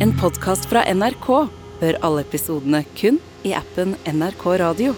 En 0.00 0.12
podkast 0.20 0.68
fra 0.70 0.84
NRK. 0.94 1.26
Hør 1.80 1.96
alle 2.06 2.22
episodene 2.22 2.84
kun 2.94 3.16
i 3.42 3.50
appen 3.58 3.96
NRK 4.06 4.44
Radio. 4.62 4.92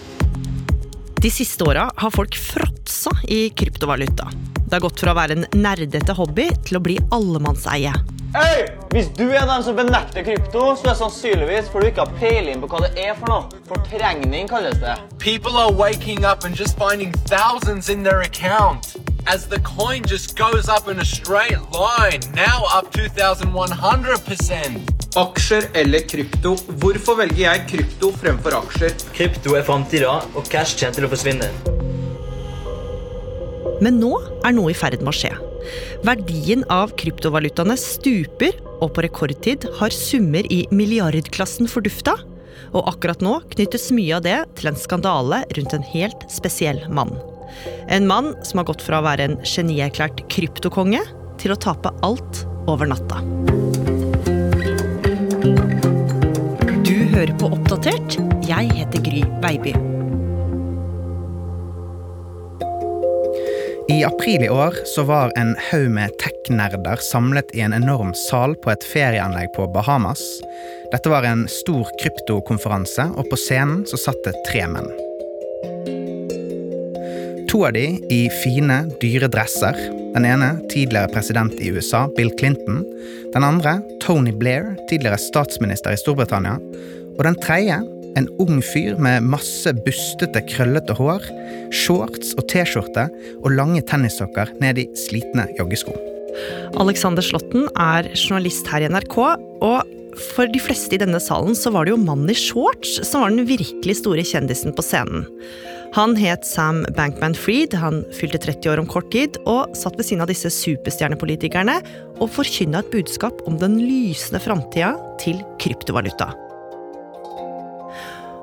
De 1.17 1.31
siste 1.33 1.65
åra 1.65 1.87
har 1.97 2.13
folk 2.13 2.37
fråtsa 2.37 3.15
i 3.25 3.47
kryptovaluta. 3.49 4.29
Det 4.61 4.75
har 4.75 4.83
gått 4.85 5.01
fra 5.01 5.15
å 5.15 5.17
være 5.17 5.39
en 5.39 5.47
nerdete 5.57 6.13
hobby 6.13 6.51
til 6.67 6.77
å 6.77 6.83
bli 6.85 6.99
allemannseie. 7.17 7.95
Hey! 8.37 8.67
Hvis 8.93 9.09
du 9.17 9.25
er 9.25 9.49
den 9.49 9.65
som 9.65 9.75
benekter 9.75 10.21
krypto, 10.27 10.75
så 10.77 10.85
er 10.85 10.91
det 10.91 10.97
sannsynligvis 11.01 11.73
fordi 11.73 11.89
du 11.89 11.93
ikke 11.95 12.05
har 12.05 12.21
peiling 12.21 12.61
på 12.61 12.69
hva 12.69 12.85
det 12.85 12.93
er 13.01 13.17
for 13.17 13.33
noe. 13.33 13.61
Fortrengning 13.71 14.53
kalles 14.53 14.77
det. 14.85 14.99
People 15.17 15.57
are 15.57 15.73
waking 15.73 16.29
up 16.29 16.45
and 16.45 16.53
just 16.53 16.77
finding 16.77 17.09
thousands 17.25 17.89
in 17.89 18.05
their 18.05 18.21
account 18.21 19.00
as 19.27 19.47
the 19.47 19.59
coin 19.59 20.03
just 20.03 20.37
goes 20.37 20.67
up 20.69 20.87
in 20.87 20.99
a 20.99 21.05
straight 21.05 21.59
line, 21.71 22.21
now 22.35 22.65
up 22.73 22.91
2,100%. 22.93 24.81
Aksjer 25.15 25.67
eller 25.73 25.99
krypto? 26.07 26.55
Hvorfor 26.79 27.17
velger 27.19 27.43
jeg 27.43 27.67
krypto 27.67 28.11
fremfor 28.15 28.55
aksjer? 28.61 28.95
Krypto 29.15 29.55
er 29.59 29.65
framtida, 29.67 30.13
og 30.35 30.47
cash 30.49 30.79
kommer 30.79 30.95
til 30.95 31.07
å 31.07 31.11
forsvinne. 31.11 31.49
Men 33.81 33.97
nå 33.99 34.13
er 34.45 34.55
noe 34.55 34.71
i 34.71 34.77
ferd 34.77 35.01
med 35.01 35.11
å 35.11 35.17
skje. 35.17 35.33
Verdien 36.07 36.63
av 36.73 36.93
kryptovalutaene 36.97 37.77
stuper, 37.79 38.55
og 38.81 38.93
på 38.95 39.05
rekordtid 39.05 39.67
har 39.79 39.93
summer 39.93 40.47
i 40.53 40.63
milliardklassen 40.73 41.69
fordufta. 41.69 42.15
Og 42.71 42.87
akkurat 42.87 43.21
nå 43.25 43.39
knyttes 43.51 43.89
mye 43.95 44.15
av 44.17 44.23
det 44.25 44.39
til 44.59 44.71
en 44.71 44.79
skandale 44.79 45.43
rundt 45.57 45.75
en 45.75 45.85
helt 45.91 46.25
spesiell 46.31 46.81
mann. 46.93 47.13
En 47.91 48.07
mann 48.07 48.33
som 48.43 48.61
har 48.61 48.69
gått 48.69 48.83
fra 48.85 49.01
å 49.01 49.05
være 49.05 49.27
en 49.29 49.37
genierklært 49.45 50.23
kryptokonge 50.31 51.01
til 51.41 51.53
å 51.53 51.59
tape 51.59 51.93
alt 52.05 52.43
over 52.71 52.89
natta. 52.91 53.21
Du 56.85 56.97
hører 57.13 57.33
på 57.39 57.53
Oppdatert. 57.53 58.19
Jeg 58.47 58.71
heter 58.77 59.03
Gry 59.05 59.25
Baby. 59.43 59.75
I 63.91 64.03
april 64.03 64.43
i 64.43 64.49
år 64.49 64.75
så 64.85 65.03
var 65.03 65.33
en 65.35 65.55
haug 65.71 65.89
med 65.91 66.13
tech-nerder 66.21 67.01
samlet 67.03 67.51
i 67.57 67.59
en 67.65 67.73
enorm 67.75 68.13
sal 68.15 68.55
på 68.63 68.71
et 68.71 68.85
ferieanlegg 68.87 69.51
på 69.57 69.67
Bahamas. 69.73 70.23
Dette 70.93 71.11
var 71.11 71.27
en 71.27 71.43
stor 71.51 71.91
kryptokonferanse, 71.99 73.09
og 73.17 73.27
på 73.27 73.39
scenen 73.39 73.83
så 73.89 73.99
satt 73.99 74.23
det 74.23 74.37
tre 74.47 74.63
menn. 74.71 74.87
To 77.51 77.65
av 77.67 77.73
de 77.75 77.97
i 78.07 78.29
fine, 78.31 78.77
dyre 79.01 79.27
dresser. 79.27 79.75
Den 80.13 80.23
ene 80.23 80.53
tidligere 80.71 81.11
president 81.11 81.57
i 81.59 81.67
USA, 81.75 82.05
Bill 82.15 82.29
Clinton. 82.39 82.77
Den 83.33 83.43
andre 83.43 83.73
Tony 83.99 84.31
Blair, 84.31 84.69
tidligere 84.87 85.19
statsminister 85.19 85.91
i 85.91 85.99
Storbritannia. 85.99 86.53
Og 87.17 87.25
den 87.27 87.35
tredje 87.43 87.81
en 88.15 88.29
ung 88.39 88.61
fyr 88.63 88.95
med 89.03 89.27
masse 89.27 89.73
bustete, 89.83 90.45
krøllete 90.47 90.95
hår, 90.95 91.27
shorts 91.75 92.31
og 92.39 92.47
T-skjorte 92.51 93.09
og 93.41 93.51
lange 93.57 93.83
tennissokker 93.83 94.53
ned 94.63 94.79
i 94.79 94.87
slitne 94.99 95.49
joggesko. 95.59 95.95
Alexander 96.79 97.25
Slåtten 97.25 97.67
er 97.75 98.07
journalist 98.15 98.71
her 98.71 98.85
i 98.85 98.91
NRK, 98.95 99.17
og 99.59 99.97
for 100.31 100.47
de 100.47 100.63
fleste 100.63 100.95
i 100.95 101.01
denne 101.03 101.19
salen 101.23 101.55
så 101.55 101.75
var 101.75 101.83
det 101.83 101.97
jo 101.97 101.99
mannen 101.99 102.31
i 102.31 102.37
shorts 102.37 103.01
som 103.07 103.25
var 103.25 103.35
den 103.35 103.47
virkelig 103.51 103.97
store 103.99 104.23
kjendisen 104.27 104.71
på 104.75 104.87
scenen. 104.87 105.27
Han 105.91 106.13
het 106.15 106.45
Sam 106.47 106.85
Bankman-Fried, 106.95 107.73
han 107.75 108.05
fylte 108.15 108.39
30 108.39 108.71
år 108.71 108.79
om 108.79 108.85
kort 108.87 109.09
tid, 109.11 109.35
og 109.43 109.73
satt 109.75 109.97
ved 109.99 110.07
siden 110.07 110.23
av 110.23 110.29
disse 110.31 110.47
superstjernepolitikerne 110.55 111.73
og 112.15 112.31
forkynna 112.31 112.79
et 112.79 112.91
budskap 112.93 113.41
om 113.43 113.57
den 113.59 113.75
lysende 113.81 114.39
framtida 114.39 114.93
til 115.19 115.41
kryptovaluta. 115.59 116.29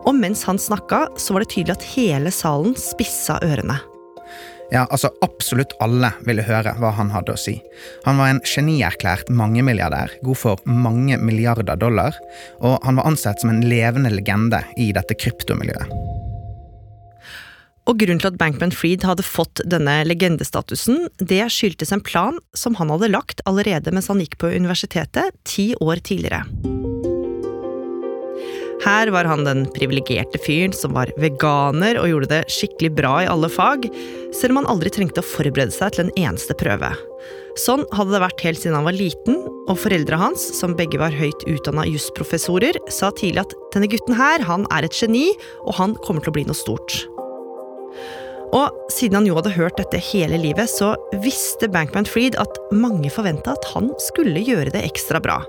Og 0.05 0.13
mens 0.17 0.45
han 0.45 0.61
snakka, 0.61 1.07
så 1.17 1.33
var 1.33 1.47
det 1.47 1.55
tydelig 1.55 1.79
at 1.79 1.89
hele 1.95 2.35
salen 2.37 2.77
spissa 2.77 3.39
ørene. 3.41 3.79
Ja, 4.69 4.85
altså 4.85 5.09
Absolutt 5.25 5.73
alle 5.81 6.13
ville 6.29 6.45
høre 6.45 6.75
hva 6.77 6.93
han 6.99 7.09
hadde 7.15 7.33
å 7.33 7.41
si. 7.41 7.57
Han 8.05 8.21
var 8.21 8.35
en 8.35 8.45
genierklært 8.45 9.33
mangemilliardær, 9.33 10.19
god 10.21 10.43
for 10.45 10.69
mange 10.69 11.17
milliarder 11.17 11.81
dollar, 11.81 12.21
og 12.61 12.77
han 12.85 13.01
var 13.01 13.09
ansett 13.09 13.41
som 13.41 13.57
en 13.57 13.65
levende 13.65 14.13
legende 14.13 14.61
i 14.77 14.93
dette 14.93 15.17
kryptomiljøet. 15.17 16.18
Og 17.89 17.97
Grunnen 17.97 18.21
til 18.21 18.29
at 18.29 18.37
Bankman 18.41 18.75
Fried 18.75 19.05
hadde 19.09 19.25
fått 19.25 19.63
denne 19.65 20.03
legendestatusen, 20.05 21.07
det 21.17 21.41
skyldtes 21.55 21.95
en 21.95 22.05
plan 22.05 22.37
som 22.57 22.77
han 22.77 22.93
hadde 22.93 23.09
lagt 23.15 23.41
allerede 23.49 23.95
mens 23.95 24.11
han 24.13 24.21
gikk 24.21 24.37
på 24.43 24.53
universitetet 24.53 25.33
ti 25.49 25.71
år 25.81 26.05
tidligere. 26.05 26.45
Her 28.85 29.11
var 29.11 29.27
han 29.27 29.43
den 29.43 29.65
privilegerte 29.75 30.39
fyren 30.39 30.73
som 30.77 30.95
var 30.95 31.11
veganer 31.19 31.99
og 31.99 32.13
gjorde 32.13 32.31
det 32.31 32.53
skikkelig 32.53 32.93
bra 33.01 33.15
i 33.25 33.29
alle 33.31 33.51
fag, 33.51 33.89
selv 34.37 34.55
om 34.55 34.61
han 34.61 34.71
aldri 34.71 34.93
trengte 34.95 35.25
å 35.25 35.27
forberede 35.27 35.75
seg 35.75 35.97
til 35.97 36.07
en 36.07 36.15
eneste 36.29 36.55
prøve. 36.61 36.93
Sånn 37.59 37.83
hadde 37.97 38.15
det 38.15 38.23
vært 38.23 38.45
helt 38.47 38.63
siden 38.63 38.79
han 38.79 38.87
var 38.87 38.95
liten, 38.95 39.41
og 39.67 39.81
foreldra 39.83 40.21
hans, 40.21 40.45
som 40.61 40.77
begge 40.79 41.01
var 41.01 41.17
høyt 41.17 41.43
utdanna 41.51 41.89
jusprofessorer, 41.91 42.79
sa 42.93 43.11
tidlig 43.11 43.49
at 43.49 43.57
denne 43.75 43.91
gutten 43.91 44.15
her, 44.21 44.47
han 44.47 44.69
er 44.77 44.87
et 44.87 44.95
geni, 44.95 45.33
og 45.67 45.75
han 45.81 45.99
kommer 46.07 46.23
til 46.23 46.31
å 46.31 46.39
bli 46.39 46.47
noe 46.47 46.57
stort. 46.57 47.03
Og 48.57 48.93
siden 48.93 49.19
han 49.19 49.27
jo 49.29 49.37
hadde 49.37 49.53
hørt 49.57 49.77
dette 49.81 50.01
hele 50.11 50.39
livet, 50.41 50.71
så 50.71 50.95
visste 51.25 51.69
Bankman 51.73 52.09
Freed 52.09 52.39
at 52.41 52.61
mange 52.73 53.11
forventa 53.13 53.55
at 53.57 53.69
han 53.75 53.91
skulle 54.03 54.45
gjøre 54.45 54.73
det 54.75 54.85
ekstra 54.89 55.21
bra. 55.23 55.43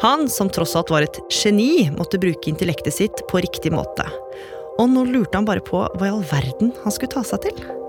Han, 0.00 0.28
som 0.32 0.48
tross 0.48 0.72
alt 0.78 0.92
var 0.92 1.04
et 1.04 1.20
geni, 1.28 1.90
måtte 1.92 2.20
bruke 2.20 2.48
intellektet 2.48 2.96
sitt 2.96 3.20
på 3.28 3.42
riktig 3.44 3.74
måte. 3.74 4.06
Og 4.80 4.88
nå 4.88 5.04
lurte 5.10 5.36
han 5.36 5.48
bare 5.48 5.64
på 5.64 5.84
hva 5.84 6.08
i 6.08 6.14
all 6.14 6.24
verden 6.30 6.72
han 6.80 6.96
skulle 6.96 7.12
ta 7.18 7.26
seg 7.26 7.50
til. 7.50 7.79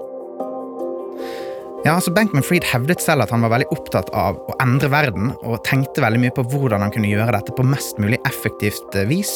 Ja, 1.81 1.95
altså 1.95 2.11
Bankman 2.13 2.43
Fried 2.45 2.65
hevdet 2.69 3.01
selv 3.01 3.23
at 3.23 3.31
han 3.33 3.41
var 3.41 3.55
veldig 3.55 3.71
opptatt 3.73 4.11
av 4.13 4.35
å 4.37 4.53
endre 4.61 4.85
verden, 4.93 5.31
og 5.41 5.63
tenkte 5.65 6.03
veldig 6.03 6.19
mye 6.21 6.33
på 6.35 6.43
hvordan 6.51 6.83
han 6.85 6.93
kunne 6.93 7.09
gjøre 7.09 7.33
dette 7.33 7.55
på 7.57 7.65
mest 7.65 7.97
mulig 7.97 8.19
effektivt 8.29 8.93
eh, 8.93 9.07
vis. 9.09 9.31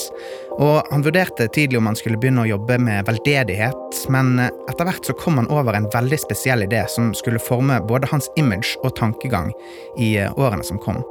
Og 0.59 0.85
han 0.91 1.05
vurderte 1.07 1.47
tidlig 1.57 1.79
om 1.79 1.89
han 1.89 1.97
skulle 1.97 2.19
begynne 2.21 2.43
å 2.43 2.51
jobbe 2.51 2.77
med 2.85 3.09
veldedighet, 3.09 4.03
men 4.13 4.35
eh, 4.43 4.53
etter 4.69 4.85
hvert 4.85 5.09
så 5.09 5.17
kom 5.17 5.41
han 5.41 5.49
over 5.49 5.73
en 5.73 5.89
veldig 5.89 6.21
spesiell 6.21 6.67
idé 6.67 6.85
som 6.93 7.15
skulle 7.17 7.41
forme 7.41 7.81
både 7.89 8.13
hans 8.13 8.29
image 8.37 8.77
og 8.83 8.93
tankegang 9.01 9.49
i 9.97 10.13
eh, 10.21 10.37
årene 10.37 10.69
som 10.69 10.77
kom. 10.77 11.01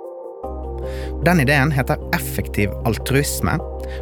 Den 1.27 1.43
ideen 1.43 1.73
heter 1.75 2.01
effektiv 2.17 2.73
altruisme, 2.89 3.57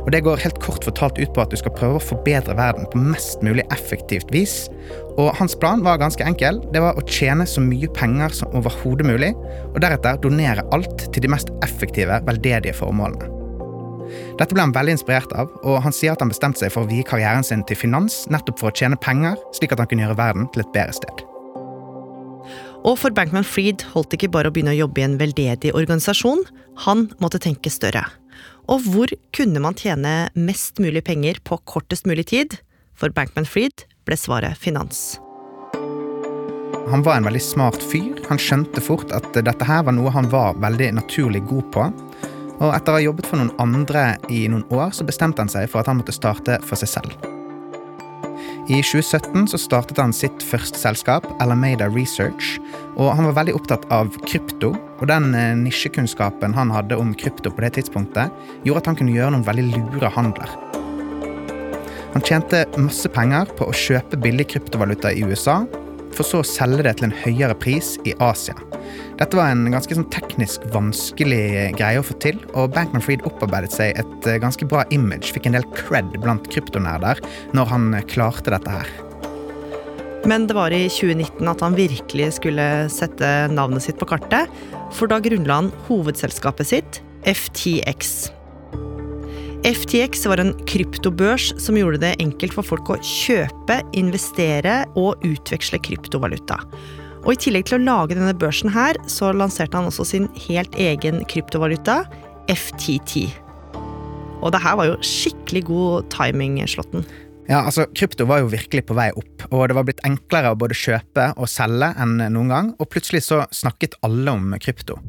og 0.04 0.10
det 0.14 0.22
går 0.26 0.40
helt 0.44 0.60
kort 0.62 0.84
fortalt 0.86 1.18
ut 1.20 1.32
på 1.34 1.42
at 1.42 1.52
du 1.52 1.58
skal 1.58 1.74
prøve 1.76 1.98
å 1.98 2.04
forbedre 2.04 2.56
verden 2.58 2.88
på 2.92 3.02
mest 3.02 3.42
mulig 3.44 3.64
effektivt 3.74 4.32
vis. 4.34 4.56
Og 5.20 5.32
hans 5.38 5.56
plan 5.58 5.82
var 5.84 6.00
ganske 6.02 6.24
enkel. 6.26 6.60
Det 6.72 6.82
var 6.82 6.98
å 6.98 7.06
tjene 7.08 7.46
så 7.48 7.62
mye 7.64 7.90
penger 7.96 8.34
som 8.38 8.56
overhodet 8.56 9.08
mulig, 9.08 9.32
og 9.72 9.82
deretter 9.84 10.20
donere 10.22 10.66
alt 10.74 11.08
til 11.10 11.26
de 11.26 11.32
mest 11.32 11.52
effektive, 11.66 12.22
veldedige 12.28 12.76
formålene. 12.78 13.30
Dette 14.36 14.52
ble 14.52 14.64
han 14.64 14.74
veldig 14.74 14.96
inspirert 14.98 15.32
av, 15.38 15.52
og 15.64 15.80
han 15.84 15.94
sier 15.94 16.12
at 16.12 16.22
han 16.24 16.32
bestemte 16.32 16.60
seg 16.60 16.72
for 16.74 16.84
å 16.84 16.90
vie 16.90 17.06
karrieren 17.06 17.46
sin 17.46 17.64
til 17.68 17.78
finans 17.78 18.24
nettopp 18.32 18.60
for 18.60 18.72
å 18.72 18.76
tjene 18.76 19.00
penger, 19.00 19.38
slik 19.56 19.72
at 19.72 19.80
han 19.80 19.88
kunne 19.88 20.04
gjøre 20.06 20.20
verden 20.20 20.50
til 20.52 20.66
et 20.66 20.74
bedre 20.74 20.96
sted. 21.00 21.28
Og 22.82 22.96
for 22.98 23.14
Bankman 23.14 23.46
Freed 23.46 23.84
holdt 23.92 24.10
det 24.10 24.18
ikke 24.18 24.32
bare 24.34 24.50
å 24.50 24.54
begynne 24.54 24.74
å 24.74 24.80
jobbe 24.80 25.02
i 25.02 25.06
en 25.06 25.18
veldedig 25.20 25.70
organisasjon, 25.78 26.42
han 26.82 27.06
måtte 27.22 27.38
tenke 27.42 27.70
større. 27.70 28.02
Og 28.70 28.82
hvor 28.90 29.12
kunne 29.34 29.62
man 29.62 29.76
tjene 29.78 30.32
mest 30.34 30.82
mulig 30.82 31.04
penger 31.06 31.38
på 31.46 31.60
kortest 31.68 32.08
mulig 32.10 32.26
tid? 32.32 32.58
For 32.98 33.14
Bankman 33.14 33.46
Freed 33.46 33.86
ble 34.06 34.18
svaret 34.18 34.58
finans. 34.58 35.20
Han 36.90 37.04
var 37.06 37.20
en 37.20 37.28
veldig 37.28 37.42
smart 37.42 37.82
fyr. 37.92 38.18
Han 38.28 38.40
skjønte 38.42 38.82
fort 38.82 39.14
at 39.14 39.30
dette 39.38 39.68
her 39.68 39.84
var 39.86 39.94
noe 39.94 40.10
han 40.12 40.30
var 40.32 40.58
veldig 40.62 40.90
naturlig 40.98 41.44
god 41.46 41.68
på. 41.74 41.86
Og 42.62 42.70
etter 42.74 42.92
å 42.92 42.98
ha 42.98 43.04
jobbet 43.06 43.30
for 43.30 43.38
noen 43.38 43.54
andre 43.62 44.16
i 44.30 44.44
noen 44.50 44.66
år, 44.74 44.90
så 44.94 45.06
bestemte 45.06 45.42
han 45.42 45.50
seg 45.50 45.70
for 45.70 45.82
at 45.82 45.90
han 45.90 46.02
måtte 46.02 46.14
starte 46.14 46.58
for 46.66 46.78
seg 46.78 46.90
selv. 46.98 47.31
I 48.72 48.78
2017 48.80 49.50
så 49.52 49.58
startet 49.60 49.98
han 50.00 50.14
sitt 50.16 50.40
første 50.48 50.78
selskap, 50.80 51.26
Alameda 51.44 51.90
Research. 51.92 52.56
og 52.96 53.10
Han 53.18 53.26
var 53.28 53.34
veldig 53.42 53.54
opptatt 53.58 53.84
av 53.92 54.08
krypto, 54.24 54.70
og 54.72 55.10
den 55.10 55.34
eh, 55.36 55.50
nisjekunnskapen 55.60 56.54
han 56.56 56.72
hadde 56.72 56.96
om 56.96 57.10
krypto 57.12 57.52
på 57.52 57.60
det 57.66 57.74
tidspunktet, 57.76 58.32
gjorde 58.64 58.80
at 58.80 58.88
han 58.88 58.96
kunne 58.96 59.12
gjøre 59.12 59.34
noen 59.34 59.44
veldig 59.44 59.66
lure 59.74 60.08
handler. 60.14 60.56
Han 62.14 62.24
tjente 62.24 62.64
masse 62.80 63.12
penger 63.12 63.52
på 63.58 63.68
å 63.68 63.76
kjøpe 63.76 64.20
billig 64.24 64.48
kryptovaluta 64.54 65.12
i 65.12 65.26
USA, 65.28 65.66
for 66.16 66.24
så 66.24 66.40
å 66.40 66.48
selge 66.48 66.86
det 66.86 66.96
til 66.96 67.10
en 67.10 67.16
høyere 67.26 67.58
pris 67.60 67.98
i 68.08 68.16
Asia. 68.24 68.56
Dette 69.22 69.38
var 69.38 69.52
en 69.52 69.68
ganske 69.70 69.94
sånn 69.94 70.08
teknisk 70.10 70.64
vanskelig 70.72 71.76
greie 71.76 72.00
å 72.00 72.02
få 72.02 72.16
til, 72.24 72.40
og 72.58 72.72
Bankman 72.74 73.04
Fried 73.04 73.22
opparbeidet 73.28 73.70
seg 73.70 74.00
et 74.00 74.26
eh, 74.26 74.40
ganske 74.42 74.66
bra 74.66 74.82
image, 74.90 75.30
fikk 75.30 75.44
en 75.46 75.54
del 75.54 75.66
cred 75.76 76.08
blant 76.24 76.48
kryptonerder 76.50 77.20
når 77.54 77.68
han 77.70 77.84
eh, 77.94 78.02
klarte 78.10 78.50
dette 78.50 78.72
her. 78.74 78.90
Men 80.26 80.48
det 80.50 80.56
var 80.58 80.74
i 80.74 80.88
2019 80.90 81.52
at 81.52 81.62
han 81.62 81.78
virkelig 81.78 82.32
skulle 82.40 82.66
sette 82.90 83.30
navnet 83.54 83.86
sitt 83.86 84.00
på 84.00 84.08
kartet, 84.10 84.50
for 84.90 85.06
da 85.06 85.20
grunnla 85.22 85.60
han 85.60 85.70
hovedselskapet 85.86 86.72
sitt, 86.72 86.98
FTX. 87.22 88.32
FTX 89.62 90.26
var 90.26 90.42
en 90.42 90.50
kryptobørs 90.66 91.52
som 91.62 91.78
gjorde 91.78 92.02
det 92.02 92.16
enkelt 92.24 92.58
for 92.58 92.66
folk 92.66 92.90
å 92.90 92.98
kjøpe, 93.06 93.78
investere 93.94 94.80
og 94.98 95.22
utveksle 95.30 95.78
kryptovaluta. 95.86 96.58
Og 97.22 97.36
I 97.36 97.38
tillegg 97.38 97.68
til 97.68 97.78
å 97.78 97.84
lage 97.84 98.16
denne 98.16 98.34
børsen 98.34 98.72
her, 98.74 98.98
så 99.10 99.30
lanserte 99.36 99.78
han 99.78 99.86
også 99.86 100.06
sin 100.08 100.28
helt 100.48 100.74
egen 100.80 101.22
kryptovaluta, 101.30 102.02
FTT. 102.50 103.28
Og 104.42 104.50
det 104.50 104.62
her 104.64 104.74
var 104.78 104.90
jo 104.90 104.96
skikkelig 105.06 105.62
god 105.68 106.08
timing, 106.10 106.58
Slåtten. 106.66 107.06
Ja, 107.48 107.64
altså, 107.66 107.86
Krypto 107.94 108.24
var 108.24 108.38
jo 108.42 108.50
virkelig 108.52 108.84
på 108.86 108.94
vei 108.94 109.10
opp, 109.18 109.46
og 109.50 109.66
det 109.68 109.74
var 109.76 109.86
blitt 109.88 110.02
enklere 110.06 110.52
å 110.52 110.58
både 110.58 110.76
kjøpe 110.78 111.32
og 111.34 111.50
selge 111.50 111.90
enn 111.98 112.20
noen 112.20 112.52
gang, 112.52 112.72
og 112.78 112.90
plutselig 112.92 113.24
så 113.26 113.42
snakket 113.50 113.98
alle 114.06 114.30
om 114.30 114.54
krypto. 114.62 115.00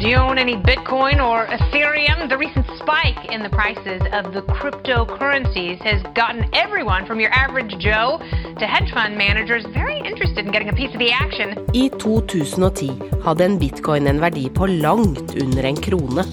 Do 0.00 0.08
you 0.08 0.16
own 0.16 0.38
any 0.38 0.56
Bitcoin 0.56 1.20
or 1.20 1.46
Ethereum? 1.46 2.28
The 2.28 2.36
recent 2.36 2.66
spike 2.80 3.30
in 3.30 3.44
the 3.44 3.50
prices 3.50 4.02
of 4.10 4.32
the 4.32 4.42
cryptocurrencies 4.56 5.78
has 5.84 6.02
gotten 6.16 6.48
everyone 6.52 7.06
from 7.06 7.20
your 7.20 7.30
average 7.30 7.76
Joe 7.78 8.18
to 8.58 8.66
hedge 8.66 8.90
fund 8.92 9.16
managers 9.16 9.64
very 9.72 9.98
interested 9.98 10.46
in 10.46 10.50
getting 10.50 10.68
a 10.68 10.72
piece 10.72 10.92
of 10.92 10.98
the 10.98 11.12
action. 11.12 11.54
I 11.74 11.90
2010 12.00 13.22
hadde 13.22 13.44
en 13.44 13.58
bitcoin 13.58 14.08
en 14.10 14.20
verdi 14.20 14.48
på 14.50 14.66
langt 14.66 15.36
under 15.40 15.64
en 15.64 15.76
krone. 15.76 16.26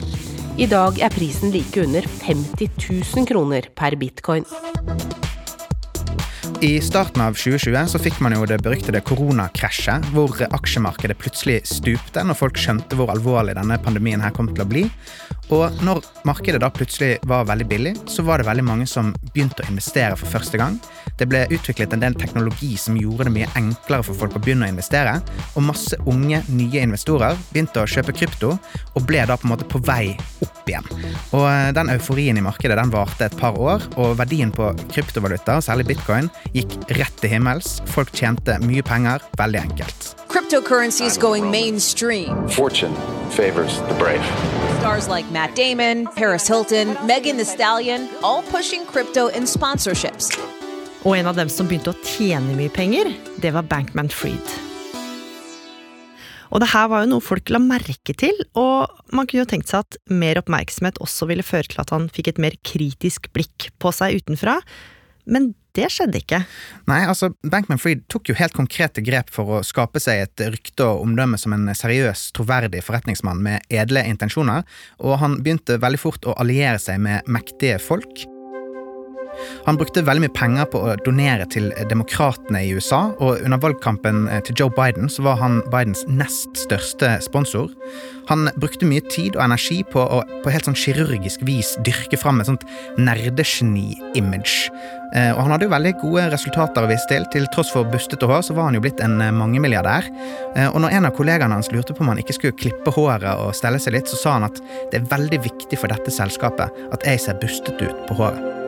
I 0.58 0.66
dag 0.66 0.98
er 0.98 1.14
prisen 1.14 1.54
like 1.54 1.86
under 1.86 2.02
50 2.02 2.70
000 3.14 3.28
kroner 3.30 3.70
per 3.76 3.96
bitcoin. 3.96 4.48
I 6.62 6.82
starten 6.82 7.22
av 7.26 7.34
2020 7.34 7.88
så 7.90 7.98
fikk 7.98 8.20
man 8.22 8.36
jo 8.36 8.44
det 8.46 8.60
beryktede 8.62 9.00
koronakrasjet, 9.02 10.04
hvor 10.14 10.36
aksjemarkedet 10.54 11.16
plutselig 11.18 11.56
stupte 11.66 12.22
når 12.22 12.38
folk 12.38 12.60
skjønte 12.62 13.00
hvor 13.00 13.10
alvorlig 13.10 13.56
denne 13.58 13.80
pandemien 13.82 14.22
her 14.22 14.30
kom 14.36 14.52
til 14.52 14.62
å 14.62 14.68
bli. 14.70 14.84
Og 15.50 15.82
når 15.82 16.04
markedet 16.30 16.62
da 16.62 16.70
plutselig 16.70 17.16
var 17.26 17.48
veldig 17.50 17.66
billig, 17.66 17.96
så 18.06 18.22
var 18.28 18.38
det 18.38 18.46
veldig 18.52 18.68
mange 18.68 18.86
som 18.86 19.10
begynte 19.32 19.66
å 19.66 19.72
investere 19.74 20.14
for 20.22 20.30
første 20.38 20.62
gang. 20.62 20.78
Det 21.22 21.28
ble 21.30 21.44
utviklet 21.54 21.92
en 21.94 22.02
del 22.02 22.16
teknologi 22.18 22.72
som 22.82 22.96
gjorde 22.98 23.28
det 23.28 23.34
mye 23.36 23.50
enklere 23.60 24.02
for 24.08 24.18
folk 24.18 24.40
å 24.40 24.42
begynne 24.42 24.66
å 24.66 24.72
investere, 24.72 25.20
og 25.54 25.66
masse 25.68 26.00
unge, 26.10 26.40
nye 26.50 26.82
investorer 26.82 27.38
begynte 27.52 27.84
å 27.84 27.90
kjøpe 27.90 28.16
krypto, 28.18 28.56
og 28.96 29.06
ble 29.06 29.22
da 29.30 29.36
på 29.38 29.46
en 29.46 29.52
måte 29.54 29.68
på 29.70 29.84
vei 29.86 30.16
opp 30.42 30.72
igjen. 30.72 30.88
Og 31.38 31.46
eh, 31.46 31.68
den 31.78 31.92
euforien 31.94 32.40
i 32.40 32.44
markedet 32.46 32.80
den 32.80 32.94
varte 32.94 33.28
et 33.28 33.36
par 33.38 33.60
år, 33.60 33.86
og 34.02 34.16
verdien 34.18 34.50
på 34.56 34.72
kryptovaluta, 34.90 35.60
særlig 35.62 35.92
bitcoin, 35.92 36.32
gikk 36.56 36.74
rett 36.98 37.22
til 37.22 37.36
himmels. 37.36 37.78
Folk 37.94 38.10
tjente 38.18 38.58
mye 38.66 38.82
penger 38.86 39.22
veldig 39.38 39.62
enkelt. 39.62 40.08
Cryptocurrency 40.32 41.06
is 41.06 41.20
going 41.22 41.52
mainstream. 41.52 42.48
Fortune 42.50 42.96
favors 43.30 43.78
the 43.92 43.98
brave. 44.00 44.26
Stars 44.80 45.08
like 45.08 45.30
Matt 45.30 45.56
Damon, 45.56 46.08
Paris 46.16 46.48
Hilton, 46.48 46.98
Megan 47.06 47.38
Thee 47.38 47.46
Stallion, 47.46 48.10
all 48.24 48.42
pushing 48.42 48.88
crypto 48.88 49.28
in 49.28 49.44
sponsorships. 49.44 50.34
Og 51.02 51.16
en 51.18 51.30
av 51.32 51.38
dem 51.38 51.50
som 51.50 51.66
begynte 51.66 51.96
å 51.96 52.02
tjene 52.06 52.54
mye 52.54 52.70
penger, 52.74 53.10
det 53.42 53.54
var 53.56 53.66
Bankman 53.70 54.12
Freed. 54.14 54.52
Og 56.52 56.60
det 56.62 56.68
her 56.74 56.90
var 56.92 57.06
jo 57.06 57.14
noe 57.14 57.24
folk 57.24 57.50
la 57.50 57.62
merke 57.64 58.14
til, 58.14 58.36
og 58.60 58.92
man 59.16 59.26
kunne 59.26 59.46
jo 59.46 59.50
tenkt 59.50 59.72
seg 59.72 59.86
at 59.86 59.98
mer 60.12 60.38
oppmerksomhet 60.42 61.00
også 61.02 61.30
ville 61.32 61.46
føre 61.48 61.72
til 61.72 61.80
at 61.82 61.94
han 61.96 62.10
fikk 62.12 62.34
et 62.34 62.42
mer 62.44 62.58
kritisk 62.68 63.32
blikk 63.34 63.72
på 63.82 63.94
seg 63.96 64.20
utenfra, 64.20 64.60
men 65.32 65.54
det 65.78 65.88
skjedde 65.94 66.20
ikke. 66.20 66.42
Nei, 66.92 67.00
altså, 67.08 67.32
Bankman 67.48 67.80
Fried 67.80 68.04
tok 68.12 68.30
jo 68.30 68.36
helt 68.36 68.54
konkrete 68.58 69.02
grep 69.06 69.32
for 69.32 69.48
å 69.48 69.62
skape 69.64 70.02
seg 70.04 70.26
et 70.26 70.44
rykte 70.52 70.84
og 70.84 71.06
omdømme 71.06 71.40
som 71.40 71.56
en 71.56 71.72
seriøs, 71.78 72.28
troverdig 72.36 72.84
forretningsmann 72.84 73.40
med 73.46 73.66
edle 73.72 74.04
intensjoner, 74.12 74.68
og 75.00 75.18
han 75.24 75.40
begynte 75.40 75.80
veldig 75.82 76.04
fort 76.04 76.28
å 76.28 76.36
alliere 76.44 76.78
seg 76.84 77.00
med 77.02 77.32
mektige 77.32 77.80
folk. 77.82 78.28
Han 79.66 79.78
brukte 79.78 80.04
veldig 80.06 80.26
mye 80.26 80.36
penger 80.36 80.70
på 80.72 80.82
å 80.86 80.96
donere 81.06 81.48
til 81.52 81.70
demokratene 81.90 82.64
i 82.66 82.72
USA, 82.76 83.04
og 83.22 83.42
under 83.46 83.62
valgkampen 83.62 84.26
eh, 84.30 84.42
til 84.48 84.64
Joe 84.64 84.74
Biden 84.76 85.12
så 85.12 85.26
var 85.28 85.42
han 85.42 85.62
Bidens 85.72 86.04
nest 86.10 86.64
største 86.66 87.18
sponsor. 87.24 87.70
Han 88.30 88.48
brukte 88.62 88.88
mye 88.88 89.04
tid 89.12 89.36
og 89.36 89.44
energi 89.44 89.82
på 89.92 90.02
å 90.02 90.22
på 90.44 90.54
helt 90.54 90.66
sånn 90.68 90.78
kirurgisk 90.78 91.44
vis 91.46 91.74
dyrke 91.86 92.18
fram 92.20 92.40
et 92.42 92.50
sånt 92.50 92.64
nerdegeni-image. 93.02 94.72
Eh, 95.12 95.34
og 95.34 95.42
han 95.44 95.54
hadde 95.54 95.68
jo 95.68 95.74
veldig 95.74 95.94
gode 96.02 96.28
resultater 96.32 96.86
å 96.86 96.90
vise 96.90 97.10
til. 97.12 97.26
Til 97.34 97.50
tross 97.54 97.74
for 97.74 97.88
bustete 97.92 98.30
hår 98.30 98.46
så 98.48 98.56
var 98.58 98.70
han 98.70 98.80
jo 98.80 98.84
blitt 98.86 99.04
en 99.04 99.20
eh, 99.22 99.34
mangemilliardær. 99.36 100.10
Og 100.72 100.80
når 100.84 100.98
en 100.98 101.08
av 101.08 101.16
kollegaene 101.16 101.56
hans 101.58 101.72
lurte 101.72 101.96
på 101.96 102.04
om 102.04 102.12
han 102.12 102.22
ikke 102.22 102.36
skulle 102.38 102.58
klippe 102.58 102.94
håret 102.96 103.30
og 103.44 103.56
stelle 103.58 103.80
seg 103.82 103.96
litt, 103.98 104.10
så 104.12 104.20
sa 104.20 104.38
han 104.38 104.50
at 104.50 104.64
det 104.92 105.02
er 105.02 105.12
veldig 105.12 105.44
viktig 105.46 105.80
for 105.80 105.92
dette 105.92 106.14
selskapet 106.14 106.82
at 106.92 107.08
jeg 107.08 107.24
ser 107.24 107.40
bustete 107.42 107.92
ut 107.92 108.10
på 108.10 108.20
håret. 108.20 108.61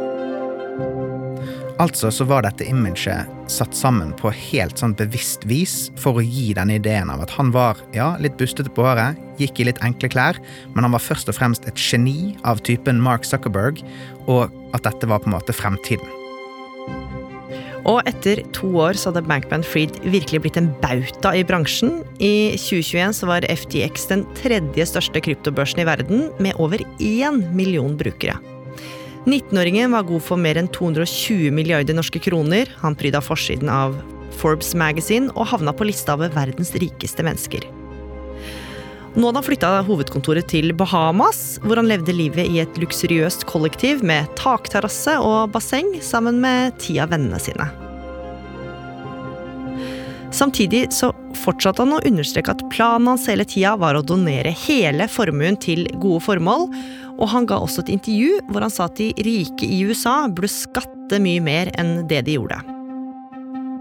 Altså 1.83 2.07
så 2.13 2.23
var 2.29 2.45
dette 2.45 2.63
imaget 2.69 3.27
satt 3.51 3.75
sammen 3.75 4.13
på 4.15 4.31
helt 4.31 4.79
sånn 4.79 4.93
bevisst 4.95 5.43
vis 5.49 5.89
for 5.99 6.15
å 6.15 6.23
gi 6.23 6.53
denne 6.55 6.77
ideen 6.79 7.11
av 7.11 7.25
at 7.25 7.33
han 7.35 7.49
var 7.51 7.81
ja, 7.95 8.13
litt 8.23 8.37
bustete 8.39 8.71
på 8.71 8.85
håret, 8.85 9.19
gikk 9.41 9.59
i 9.59 9.67
litt 9.67 9.81
enkle 9.83 10.07
klær, 10.13 10.39
men 10.71 10.87
han 10.87 10.93
var 10.95 11.03
først 11.03 11.27
og 11.27 11.35
fremst 11.35 11.67
et 11.67 11.79
geni 11.79 12.37
av 12.47 12.61
typen 12.63 13.01
Mark 13.03 13.27
Zuckerberg, 13.27 13.81
og 14.31 14.53
at 14.77 14.85
dette 14.87 15.09
var 15.11 15.23
på 15.23 15.31
en 15.31 15.35
måte 15.35 15.55
fremtiden. 15.55 16.07
Og 17.83 17.99
etter 18.07 18.39
to 18.55 18.69
år 18.79 18.95
så 18.95 19.11
hadde 19.11 19.25
Bankman 19.27 19.65
Freed 19.67 19.97
virkelig 20.07 20.45
blitt 20.45 20.61
en 20.61 20.71
bauta 20.79 21.33
i 21.35 21.43
bransjen. 21.43 21.97
I 22.23 22.55
2021 22.55 23.19
så 23.19 23.27
var 23.27 23.49
FTX 23.51 24.07
den 24.13 24.23
tredje 24.39 24.87
største 24.93 25.19
kryptobørsen 25.25 25.83
i 25.83 25.89
verden, 25.91 26.29
med 26.39 26.55
over 26.63 26.85
én 27.03 27.43
million 27.51 27.99
brukere. 27.99 28.39
19-åringen 29.25 29.91
var 29.91 30.03
god 30.03 30.23
for 30.25 30.39
mer 30.39 30.57
enn 30.59 30.67
220 30.75 31.53
milliarder 31.55 31.95
norske 31.95 32.19
kroner. 32.19 32.67
Han 32.81 32.97
pryda 32.99 33.21
forsiden 33.23 33.71
av 33.71 33.95
Forbes 34.35 34.73
Magazine 34.75 35.31
og 35.37 35.47
havna 35.53 35.71
på 35.71 35.87
lista 35.87 36.17
over 36.17 36.33
verdens 36.33 36.73
rikeste 36.75 37.23
mennesker. 37.23 37.63
Nå 39.13 39.29
hadde 39.29 39.39
han 39.39 39.45
flytta 39.45 39.69
hovedkontoret 39.87 40.49
til 40.49 40.73
Bahamas, 40.75 41.59
hvor 41.63 41.77
han 41.77 41.87
levde 41.87 42.15
livet 42.17 42.49
i 42.49 42.59
et 42.63 42.81
luksuriøst 42.81 43.45
kollektiv 43.47 44.01
med 44.03 44.27
takterrasse 44.39 45.19
og 45.21 45.53
basseng 45.53 45.93
sammen 46.01 46.41
med 46.43 46.73
ti 46.81 46.97
av 46.99 47.13
vennene 47.13 47.39
sine. 47.39 47.69
Samtidig 50.33 50.87
så 50.89 51.11
fortsatte 51.43 51.83
han 51.83 51.93
å 51.93 52.01
understreke 52.09 52.55
at 52.55 52.61
planen 52.73 53.11
hans 53.11 53.27
hele 53.29 53.45
tida 53.45 53.75
var 53.77 53.93
å 53.93 54.01
donere 54.01 54.49
hele 54.63 55.05
formuen 55.05 55.59
til 55.61 55.85
gode 56.01 56.23
formål, 56.25 56.65
og 57.19 57.27
han 57.29 57.45
ga 57.45 57.59
også 57.61 57.83
et 57.83 57.91
intervju 57.93 58.39
hvor 58.49 58.65
han 58.65 58.73
sa 58.73 58.87
at 58.89 58.97
de 58.97 59.11
rike 59.27 59.67
i 59.67 59.83
USA 59.85 60.23
burde 60.25 60.49
skatte 60.49 61.19
mye 61.21 61.43
mer 61.43 61.69
enn 61.77 62.07
det 62.09 62.23
de 62.25 62.39
gjorde. 62.39 62.57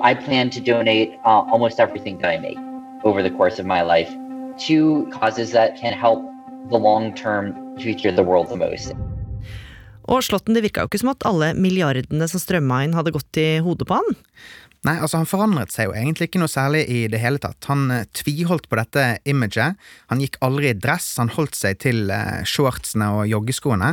I 0.05 0.13
plan 0.13 0.51
to 0.51 0.61
donate 0.61 1.17
uh, 1.25 1.41
almost 1.49 1.81
everything 1.81 2.19
that 2.21 2.35
I 2.35 2.39
make 2.43 2.61
over 3.03 3.23
the 3.23 3.31
course 3.31 3.59
of 3.59 3.65
my 3.65 3.81
life 3.81 4.13
to 4.69 5.09
causes 5.15 5.53
that 5.57 5.81
can 5.81 5.97
help 5.97 6.21
the 6.69 6.77
long-term 6.77 7.55
future 7.81 8.11
of 8.11 8.17
the 8.17 8.27
world 8.27 8.53
the 8.53 8.61
most. 8.61 8.93
Og 10.11 10.21
Slåtten, 10.27 10.53
det 10.53 10.65
virka 10.67 10.83
jo 10.83 10.91
ikke 10.91 11.01
som 11.01 11.13
at 11.15 11.25
alle 11.25 11.53
milliardene 11.55 12.27
som 12.29 12.43
strømma 12.43 12.83
inn, 12.85 12.97
hadde 12.99 13.15
gått 13.15 13.39
i 13.41 13.63
hodet 13.65 13.87
på 13.89 13.97
han. 14.03 14.19
Nei, 14.83 14.97
altså 14.99 15.21
Han 15.21 15.29
forandret 15.31 15.71
seg 15.71 15.87
jo 15.87 15.95
egentlig 15.95 16.27
ikke 16.27 16.41
noe 16.43 16.51
særlig 16.51 16.83
i 16.91 17.05
det 17.11 17.21
hele 17.23 17.39
tatt. 17.43 17.69
Han 17.71 17.85
eh, 17.95 18.07
tviholdt 18.19 18.67
på 18.67 18.79
dette 18.81 19.05
imaget. 19.31 19.79
Han 20.11 20.23
gikk 20.23 20.41
aldri 20.43 20.73
i 20.73 20.79
dress, 20.79 21.13
han 21.23 21.31
holdt 21.31 21.55
seg 21.55 21.79
til 21.85 22.11
eh, 22.11 22.41
shortsene 22.49 23.07
og 23.15 23.29
joggeskoene. 23.31 23.93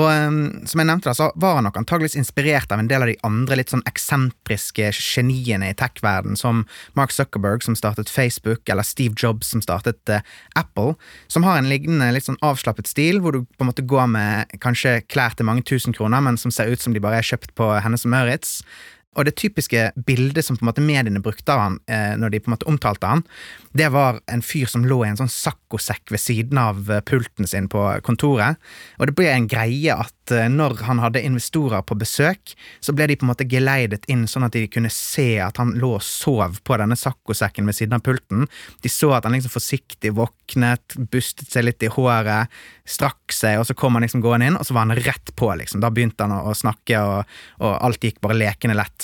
Og 0.00 0.06
eh, 0.08 0.38
som 0.70 0.80
jeg 0.80 0.88
nevnte 0.88 1.10
da, 1.10 1.14
så 1.18 1.28
var 1.36 1.58
han 1.58 1.68
nok 1.68 1.76
antageligvis 1.82 2.16
inspirert 2.16 2.72
av 2.72 2.80
en 2.80 2.88
del 2.88 3.04
av 3.04 3.12
de 3.12 3.18
andre 3.28 3.58
litt 3.60 3.74
sånn 3.74 3.84
eksentriske 3.90 4.88
geniene 4.96 5.68
i 5.68 5.76
tech-verden, 5.76 6.40
som 6.40 6.64
Mark 6.96 7.12
Zuckerberg, 7.12 7.60
som 7.66 7.76
startet 7.76 8.12
Facebook, 8.12 8.64
eller 8.72 8.88
Steve 8.88 9.12
Jobs, 9.18 9.52
som 9.52 9.60
startet 9.60 10.14
eh, 10.16 10.24
Apple, 10.56 10.96
som 11.28 11.44
har 11.44 11.60
en 11.60 11.68
lignende 11.68 12.08
litt 12.16 12.30
sånn 12.30 12.40
avslappet 12.40 12.88
stil, 12.88 13.20
hvor 13.20 13.36
du 13.36 13.44
på 13.44 13.66
en 13.66 13.72
måte 13.74 13.84
går 13.84 14.08
med 14.16 14.56
kanskje 14.64 15.02
klær 15.12 15.36
til 15.36 15.50
mange 15.50 15.68
tusen 15.68 15.92
kroner, 15.92 16.24
men 16.24 16.40
som 16.40 16.48
ser 16.54 16.72
ut 16.72 16.80
som 16.80 16.96
de 16.96 17.04
bare 17.04 17.20
er 17.20 17.30
kjøpt 17.34 17.52
på 17.60 17.68
Hennes 17.84 18.08
og 18.08 18.16
Møritz. 18.16 18.62
Og 19.12 19.26
det 19.28 19.34
typiske 19.36 19.90
bildet 20.06 20.46
som 20.46 20.56
på 20.56 20.64
en 20.64 20.70
måte 20.70 20.84
mediene 20.84 21.20
brukte 21.20 21.52
av 21.52 21.60
han 21.60 21.74
eh, 21.90 22.14
når 22.16 22.32
de 22.32 22.40
på 22.40 22.48
en 22.48 22.54
måte 22.54 22.68
omtalte 22.70 23.08
han, 23.10 23.24
det 23.76 23.90
var 23.92 24.22
en 24.32 24.44
fyr 24.44 24.68
som 24.68 24.86
lå 24.88 25.02
i 25.04 25.10
en 25.10 25.18
sånn 25.20 25.32
saccosekk 25.32 26.12
ved 26.14 26.20
siden 26.22 26.60
av 26.60 26.88
eh, 26.88 27.02
pulten 27.04 27.48
sin 27.48 27.68
på 27.72 27.84
kontoret. 28.06 28.60
Og 28.98 29.10
det 29.10 29.16
ble 29.18 29.28
en 29.32 29.48
greie 29.52 29.92
at 29.92 30.32
eh, 30.32 30.48
når 30.52 30.80
han 30.88 31.02
hadde 31.04 31.24
investorer 31.28 31.84
på 31.84 31.98
besøk, 32.00 32.54
så 32.80 32.96
ble 32.96 33.10
de 33.10 33.18
på 33.20 33.26
en 33.26 33.32
måte 33.34 33.48
geleidet 33.48 34.08
inn 34.12 34.24
sånn 34.28 34.48
at 34.48 34.56
de 34.56 34.64
kunne 34.72 34.92
se 34.92 35.36
at 35.44 35.60
han 35.60 35.74
lå 35.80 35.94
og 35.98 36.06
sov 36.06 36.62
på 36.64 36.80
denne 36.80 36.96
saccosekken 36.96 37.68
ved 37.68 37.76
siden 37.76 37.98
av 37.98 38.06
pulten. 38.06 38.48
De 38.80 38.92
så 38.92 39.12
at 39.16 39.28
han 39.28 39.36
liksom 39.36 39.52
forsiktig 39.52 40.14
våknet, 40.16 40.96
bustet 41.12 41.52
seg 41.52 41.68
litt 41.68 41.84
i 41.84 41.92
håret, 41.92 42.48
strakk 42.88 43.32
seg, 43.32 43.60
og 43.60 43.68
så 43.68 43.76
kom 43.78 43.96
han 43.96 44.04
liksom 44.04 44.24
gående 44.24 44.48
inn, 44.50 44.58
og 44.58 44.66
så 44.66 44.74
var 44.74 44.88
han 44.88 45.04
rett 45.04 45.32
på, 45.38 45.52
liksom. 45.60 45.80
Da 45.84 45.92
begynte 45.92 46.26
han 46.26 46.34
å, 46.34 46.40
å 46.50 46.56
snakke, 46.56 46.98
og, 46.98 47.36
og 47.62 47.76
alt 47.76 48.04
gikk 48.04 48.20
bare 48.24 48.40
lekende 48.40 48.76
lett. 48.78 49.01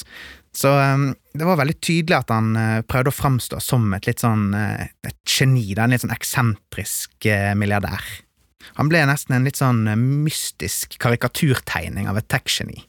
Så 0.55 0.71
um, 0.73 1.11
det 1.37 1.47
var 1.47 1.61
veldig 1.61 1.77
tydelig 1.85 2.17
at 2.19 2.33
han 2.35 2.55
uh, 2.57 2.81
prøvde 2.89 3.13
å 3.13 3.19
framstå 3.19 3.61
som 3.63 3.93
et 3.95 4.09
litt 4.09 4.25
sånn 4.25 4.51
uh, 4.57 4.89
et 5.07 5.19
geni, 5.29 5.67
da, 5.77 5.85
en 5.85 5.95
litt 5.95 6.03
sånn 6.03 6.15
eksentrisk 6.15 7.29
uh, 7.29 7.53
milliardær. 7.59 8.03
Han 8.81 8.91
ble 8.91 9.05
nesten 9.09 9.37
en 9.37 9.47
litt 9.47 9.61
sånn 9.61 9.87
mystisk 10.25 10.99
karikaturtegning 11.03 12.09
av 12.11 12.19
et 12.21 12.29
tech-geni. 12.31 12.83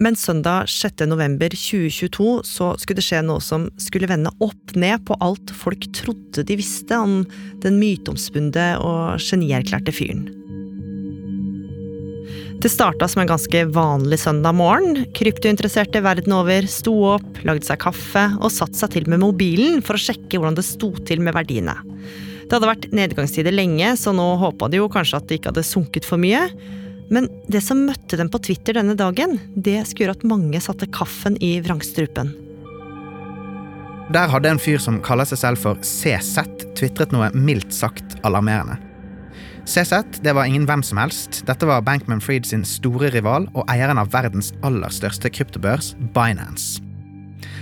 Men 0.00 0.16
søndag 0.16 0.70
6. 0.72 1.04
november 1.10 1.52
2022 1.52 2.28
så 2.48 2.70
skulle 2.80 3.02
det 3.02 3.04
skje 3.04 3.20
noe 3.26 3.42
som 3.44 3.66
skulle 3.76 4.08
vende 4.08 4.32
opp 4.40 4.72
ned 4.72 5.04
på 5.04 5.18
alt 5.20 5.52
folk 5.52 5.84
trodde 5.96 6.46
de 6.48 6.56
visste 6.56 6.96
om 6.96 7.20
den 7.60 7.76
myteomspunne 7.82 8.70
og 8.80 9.20
genierklærte 9.20 9.92
fyren. 9.92 10.30
Det 12.60 12.68
starta 12.68 13.08
som 13.08 13.22
en 13.22 13.26
ganske 13.26 13.64
vanlig 13.64 14.18
søndag 14.20 14.52
morgen. 14.52 15.06
Kryptointeresserte 15.16 16.02
verden 16.04 16.34
over 16.36 16.66
sto 16.68 16.92
opp, 17.14 17.38
lagde 17.48 17.64
seg 17.64 17.80
kaffe 17.80 18.26
og 18.36 18.52
satte 18.52 18.76
seg 18.76 18.92
til 18.92 19.08
med 19.08 19.22
mobilen 19.22 19.78
for 19.80 19.96
å 19.96 20.02
sjekke 20.02 20.36
hvordan 20.36 20.58
det 20.58 20.66
sto 20.68 20.90
til 21.08 21.22
med 21.24 21.32
verdiene. 21.38 21.78
Det 22.44 22.52
hadde 22.52 22.68
vært 22.68 22.84
nedgangstider 22.92 23.56
lenge, 23.56 23.94
så 23.96 24.12
nå 24.12 24.26
håpa 24.42 24.68
de 24.68 24.82
jo 24.82 24.90
kanskje 24.92 25.22
at 25.22 25.30
det 25.30 25.38
ikke 25.38 25.54
hadde 25.54 25.64
sunket 25.70 26.04
for 26.04 26.20
mye. 26.20 26.42
Men 27.08 27.30
det 27.48 27.64
som 27.64 27.80
møtte 27.86 28.20
dem 28.20 28.28
på 28.28 28.42
Twitter 28.44 28.76
denne 28.76 28.98
dagen, 28.98 29.38
det 29.56 29.78
skulle 29.88 30.10
gjøre 30.10 30.18
at 30.18 30.28
mange 30.28 30.60
satte 30.60 30.90
kaffen 30.92 31.40
i 31.40 31.54
vrangstrupen. 31.64 32.34
Der 34.12 34.28
hadde 34.28 34.52
en 34.52 34.60
fyr 34.60 34.76
som 34.84 35.00
kaller 35.00 35.24
seg 35.32 35.40
selv 35.46 35.64
for 35.64 35.80
CZ, 35.80 36.44
tvitret 36.76 37.16
noe 37.16 37.32
mildt 37.32 37.72
sagt 37.72 38.20
alarmerende. 38.20 38.89
CZ 39.70 40.18
det 40.24 40.32
var 40.34 40.48
ingen 40.50 40.64
hvem 40.66 40.82
som 40.82 40.98
helst. 40.98 41.44
Dette 41.46 41.66
var 41.68 41.84
Bankman 41.86 42.22
Fried 42.22 42.48
sin 42.48 42.64
store 42.66 43.12
rival 43.14 43.46
og 43.54 43.68
eieren 43.70 44.00
av 44.02 44.10
verdens 44.10 44.50
aller 44.66 44.90
største 44.90 45.30
kryptobørs, 45.30 45.92
Binance. 46.16 46.82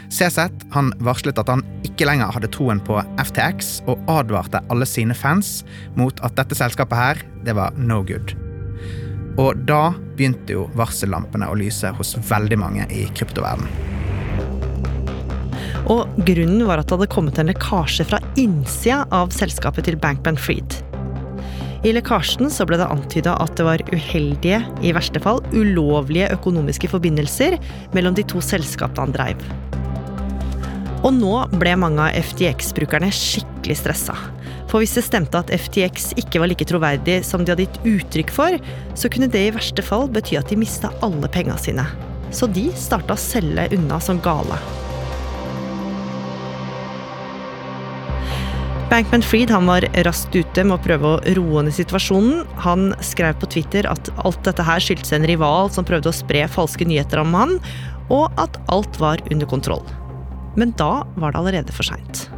CZ 0.09 0.49
han 0.73 0.89
varslet 1.05 1.37
at 1.37 1.53
han 1.53 1.61
ikke 1.85 2.09
lenger 2.09 2.33
hadde 2.33 2.49
troen 2.55 2.81
på 2.81 2.97
FTX, 3.21 3.83
og 3.93 4.01
advarte 4.09 4.63
alle 4.73 4.89
sine 4.89 5.13
fans 5.13 5.61
mot 6.01 6.17
at 6.25 6.39
dette 6.41 6.57
selskapet 6.57 6.97
her, 6.97 7.23
det 7.45 7.59
var 7.61 7.77
no 7.77 8.01
good. 8.09 8.33
Og 9.37 9.61
da 9.69 9.93
begynte 10.17 10.57
jo 10.57 10.65
varsellampene 10.81 11.53
å 11.53 11.61
lyse 11.61 11.93
hos 12.01 12.17
veldig 12.31 12.63
mange 12.65 12.89
i 12.89 13.05
kryptoverdenen. 13.13 13.69
Og 15.93 16.09
grunnen 16.25 16.65
var 16.69 16.81
at 16.81 16.89
det 16.89 16.97
hadde 16.97 17.13
kommet 17.13 17.39
en 17.41 17.53
lekkasje 17.53 18.09
fra 18.09 18.19
innsida 18.41 19.05
av 19.15 19.31
selskapet 19.37 19.87
til 19.89 20.01
Bankman 20.01 20.41
Fried. 20.41 20.81
I 21.87 21.93
lekkasjen 21.95 22.51
så 22.51 22.65
ble 22.67 22.81
det 22.81 22.89
antyda 22.91 23.37
at 23.39 23.55
det 23.59 23.67
var 23.67 23.83
uheldige, 23.93 24.59
i 24.83 24.91
verste 24.97 25.21
fall 25.23 25.39
ulovlige 25.55 26.33
økonomiske 26.35 26.91
forbindelser 26.91 27.55
mellom 27.95 28.17
de 28.19 28.25
to 28.27 28.43
selskapene 28.43 29.07
han 29.07 29.15
dreiv. 29.15 29.45
Og 31.07 31.13
nå 31.15 31.35
ble 31.61 31.77
mange 31.79 32.09
av 32.09 32.17
FTX-brukerne 32.19 33.13
skikkelig 33.15 33.79
stressa. 33.79 34.17
For 34.69 34.83
hvis 34.83 34.97
det 34.99 35.07
stemte 35.07 35.39
at 35.39 35.53
FTX 35.55 36.11
ikke 36.21 36.43
var 36.43 36.51
like 36.51 36.67
troverdig 36.69 37.21
som 37.25 37.45
de 37.45 37.55
hadde 37.55 37.69
gitt 37.69 37.79
uttrykk 37.87 38.35
for, 38.35 38.59
så 38.99 39.13
kunne 39.13 39.31
det 39.31 39.47
i 39.47 39.55
verste 39.55 39.85
fall 39.87 40.11
bety 40.11 40.37
at 40.41 40.51
de 40.51 40.59
mista 40.59 40.91
alle 41.07 41.31
penga 41.33 41.57
sine. 41.63 41.87
Så 42.35 42.51
de 42.51 42.67
starta 42.77 43.15
å 43.15 43.23
selge 43.23 43.71
unna 43.79 44.03
som 44.03 44.19
gale. 44.21 44.59
Bankman 48.89 49.21
Fried 49.23 49.51
var 49.51 49.85
raskt 50.07 50.33
ute 50.33 50.63
med 50.65 50.79
å 50.79 50.81
prøve 50.81 51.09
å 51.09 51.33
roe 51.37 51.61
ned 51.67 51.75
situasjonen. 51.77 52.47
Han 52.65 52.95
skrev 53.05 53.37
på 53.37 53.49
Twitter 53.53 53.85
at 53.85 54.09
alt 54.25 54.41
dette 54.47 54.65
her 54.65 54.81
skyldtes 54.81 55.13
en 55.13 55.27
rival 55.29 55.69
som 55.69 55.85
prøvde 55.85 56.09
å 56.09 56.17
spre 56.17 56.47
falske 56.49 56.87
nyheter 56.89 57.21
om 57.21 57.35
han, 57.37 57.59
og 58.09 58.33
at 58.41 58.57
alt 58.73 58.97
var 58.97 59.21
under 59.29 59.45
kontroll. 59.51 59.85
Men 60.57 60.73
da 60.81 61.05
var 61.21 61.35
det 61.35 61.43
allerede 61.43 61.75
for 61.77 61.85
seint. 61.85 62.31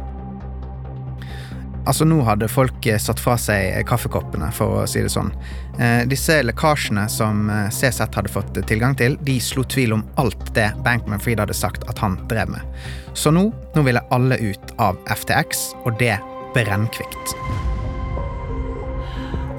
Altså, 1.87 2.05
nå 2.05 2.19
hadde 2.27 2.51
folk 2.51 2.85
eh, 2.85 2.99
satt 3.01 3.23
fra 3.23 3.37
seg 3.41 3.79
kaffekoppene, 3.89 4.51
for 4.53 4.81
å 4.81 4.89
si 4.89 5.01
det 5.01 5.09
sånn. 5.09 5.31
Eh, 5.79 6.03
disse 6.11 6.35
lekkasjene 6.43 7.07
som 7.09 7.47
eh, 7.49 7.71
CZ 7.73 8.11
hadde 8.11 8.29
fått 8.29 8.59
tilgang 8.69 8.93
til, 8.99 9.15
de 9.25 9.39
slo 9.41 9.63
tvil 9.63 9.95
om 9.95 10.03
alt 10.21 10.51
det 10.53 10.67
Bankman 10.85 11.23
Fried 11.23 11.41
hadde 11.41 11.55
sagt 11.57 11.87
at 11.89 12.03
han 12.03 12.19
drev 12.29 12.51
med. 12.53 12.83
Så 13.17 13.31
nå, 13.33 13.47
nå 13.73 13.85
ville 13.87 14.03
alle 14.13 14.37
ut 14.51 14.75
av 14.83 14.99
FTX, 15.15 15.71
og 15.87 15.95
det 16.03 16.19
brennkvikt. 16.55 17.35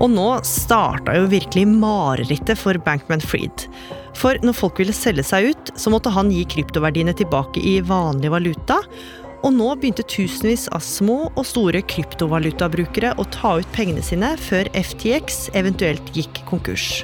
Og 0.02 0.10
nå 0.10 0.28
starta 0.46 1.14
jo 1.14 1.28
virkelig 1.30 1.66
marerittet 1.70 2.58
for 2.58 2.78
Bankman 2.82 3.22
Fried. 3.22 3.66
For 4.18 4.38
når 4.42 4.56
folk 4.58 4.80
ville 4.82 4.94
selge 4.96 5.24
seg 5.26 5.52
ut, 5.52 5.72
så 5.78 5.92
måtte 5.94 6.12
han 6.12 6.32
gi 6.32 6.42
kryptoverdiene 6.56 7.14
tilbake 7.16 7.62
i 7.62 7.76
vanlig 7.86 8.32
valuta. 8.32 8.80
Og 9.42 9.54
nå 9.54 9.68
begynte 9.78 10.06
tusenvis 10.06 10.68
av 10.74 10.82
små 10.86 11.24
og 11.30 11.46
store 11.46 11.82
kryptovalutabrukere 11.90 13.14
å 13.18 13.26
ta 13.34 13.56
ut 13.60 13.72
pengene 13.74 14.02
sine 14.04 14.34
før 14.38 14.70
FTX 14.78 15.48
eventuelt 15.58 16.12
gikk 16.16 16.42
konkurs. 16.50 17.02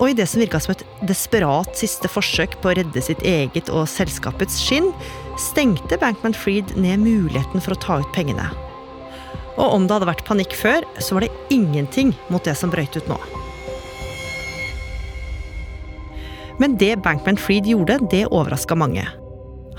Og 0.00 0.10
i 0.10 0.16
det 0.18 0.26
som 0.26 0.40
virka 0.42 0.58
som 0.60 0.72
et 0.74 0.84
desperat 1.06 1.76
siste 1.78 2.08
forsøk 2.10 2.56
på 2.60 2.72
å 2.72 2.76
redde 2.80 3.04
sitt 3.04 3.22
eget 3.28 3.70
og 3.70 3.86
selskapets 3.90 4.58
skinn, 4.64 4.90
stengte 5.40 6.00
Bankman 6.00 6.36
Fried 6.36 6.74
ned 6.80 7.04
muligheten 7.04 7.62
for 7.62 7.76
å 7.76 7.82
ta 7.84 8.00
ut 8.02 8.12
pengene. 8.16 8.50
Og 9.58 9.76
om 9.76 9.86
det 9.86 9.96
hadde 9.96 10.08
vært 10.08 10.26
panikk 10.26 10.56
før, 10.56 10.86
så 10.98 11.16
var 11.16 11.26
det 11.26 11.54
ingenting 11.54 12.14
mot 12.32 12.44
det 12.44 12.54
som 12.58 12.72
brøyt 12.72 12.96
ut 12.96 13.10
nå. 13.10 13.18
Men 16.60 16.76
det 16.78 17.00
Bankman 17.02 17.40
Freed 17.40 17.66
gjorde, 17.66 17.98
det 18.12 18.26
overraska 18.28 18.76
mange. 18.78 19.04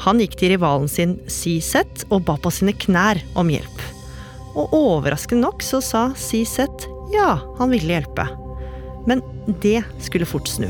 Han 0.03 0.19
gikk 0.19 0.35
til 0.39 0.55
rivalen 0.55 0.89
sin 0.91 1.17
CZ 1.31 2.05
og 2.09 2.25
ba 2.27 2.35
på 2.41 2.51
sine 2.51 2.73
knær 2.75 3.21
om 3.39 3.51
hjelp. 3.53 3.83
Og 4.53 4.73
overraskende 4.75 5.45
nok 5.45 5.63
så 5.65 5.81
sa 5.81 6.07
CZ 6.17 6.89
ja, 7.13 7.37
han 7.59 7.69
ville 7.73 7.93
hjelpe. 7.93 8.25
Men 9.07 9.21
det 9.61 9.81
skulle 10.01 10.27
fort 10.27 10.49
snu. 10.49 10.69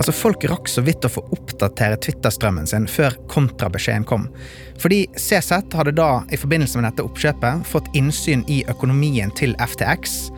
Altså, 0.00 0.14
Folk 0.16 0.44
rakk 0.48 0.68
så 0.72 0.80
vidt 0.80 1.04
å 1.04 1.10
få 1.12 1.20
oppdatere 1.34 1.98
Twitter-strømmen 2.00 2.64
sin 2.70 2.86
før 2.88 3.12
kontrabeskjeden 3.28 4.06
kom. 4.08 4.30
Fordi 4.80 5.02
CZ 5.12 5.74
hadde 5.76 5.92
da 5.98 6.22
i 6.32 6.38
forbindelse 6.40 6.80
med 6.80 6.88
dette 6.88 7.04
oppkjøpet 7.04 7.66
fått 7.68 7.90
innsyn 7.98 8.46
i 8.48 8.62
økonomien 8.72 9.28
til 9.36 9.52
FTX. 9.60 10.30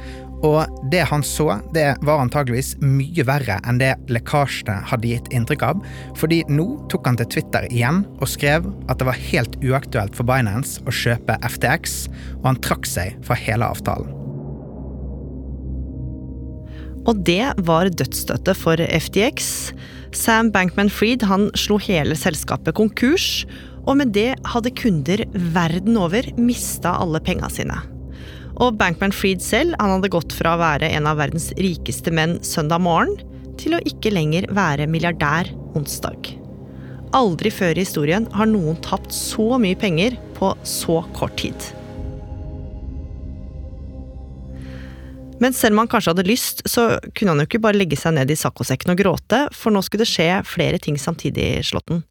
Og 0.43 0.67
det 0.91 1.05
han 1.07 1.23
så, 1.23 1.61
det 1.71 1.85
var 2.03 2.25
antageligvis 2.25 2.73
mye 2.83 3.23
verre 3.29 3.61
enn 3.63 3.79
det 3.79 3.93
lekkasjene 4.11 4.81
hadde 4.91 5.13
gitt 5.13 5.31
inntrykk 5.31 5.63
av. 5.69 5.85
Fordi 6.19 6.41
nå 6.51 6.67
tok 6.91 7.07
han 7.07 7.21
til 7.21 7.31
Twitter 7.37 7.69
igjen 7.71 8.03
og 8.19 8.33
skrev 8.33 8.67
at 8.91 8.99
det 8.99 9.07
var 9.07 9.23
helt 9.29 9.55
uaktuelt 9.63 10.19
for 10.19 10.27
Binance 10.27 10.83
å 10.83 10.97
kjøpe 11.05 11.39
FTX, 11.55 12.09
og 12.41 12.51
han 12.51 12.61
trakk 12.67 12.91
seg 12.91 13.15
fra 13.23 13.39
hele 13.39 13.71
avtalen. 13.71 14.22
Og 17.09 17.23
det 17.27 17.45
var 17.67 17.91
dødsstøtte 17.91 18.55
for 18.55 18.79
FTX. 18.79 19.73
Sam 20.15 20.53
Bankman-Fried 20.55 21.25
han 21.27 21.49
slo 21.59 21.79
hele 21.83 22.17
selskapet 22.19 22.77
konkurs, 22.79 23.45
og 23.83 23.99
med 23.99 24.13
det 24.15 24.37
hadde 24.47 24.75
kunder 24.79 25.25
verden 25.55 25.99
over 25.99 26.29
mista 26.39 26.95
alle 27.03 27.23
penga 27.25 27.51
sine. 27.51 27.81
Og 28.63 28.77
Bankman-Fried 28.79 29.43
selv 29.43 29.75
han 29.81 29.97
hadde 29.97 30.13
gått 30.13 30.37
fra 30.37 30.55
å 30.55 30.63
være 30.63 30.93
en 30.95 31.09
av 31.11 31.19
verdens 31.19 31.51
rikeste 31.59 32.13
menn 32.15 32.39
søndag 32.47 32.85
morgen, 32.85 33.17
til 33.59 33.77
å 33.77 33.83
ikke 33.89 34.13
lenger 34.13 34.47
være 34.55 34.89
milliardær 34.91 35.51
onsdag. 35.79 36.33
Aldri 37.17 37.51
før 37.53 37.77
i 37.77 37.85
historien 37.85 38.29
har 38.33 38.49
noen 38.49 38.79
tapt 38.85 39.13
så 39.13 39.59
mye 39.61 39.77
penger 39.79 40.17
på 40.39 40.55
så 40.67 41.03
kort 41.17 41.37
tid. 41.43 41.73
Men 45.41 45.53
selv 45.53 45.75
om 45.75 45.83
han 45.83 45.91
kanskje 45.91 46.13
hadde 46.13 46.29
lyst, 46.29 46.63
så 46.69 47.01
kunne 47.17 47.35
han 47.35 47.43
jo 47.43 47.49
ikke 47.49 47.63
bare 47.65 47.79
legge 47.79 47.99
seg 47.99 48.15
ned 48.17 48.31
i 48.31 48.39
saccosekken 48.39 48.93
og 48.95 49.01
gråte, 49.01 49.45
for 49.57 49.75
nå 49.75 49.83
skulle 49.83 50.05
det 50.05 50.13
skje 50.13 50.29
flere 50.47 50.81
ting 50.83 50.99
samtidig, 51.01 51.65
Slåtten. 51.67 52.05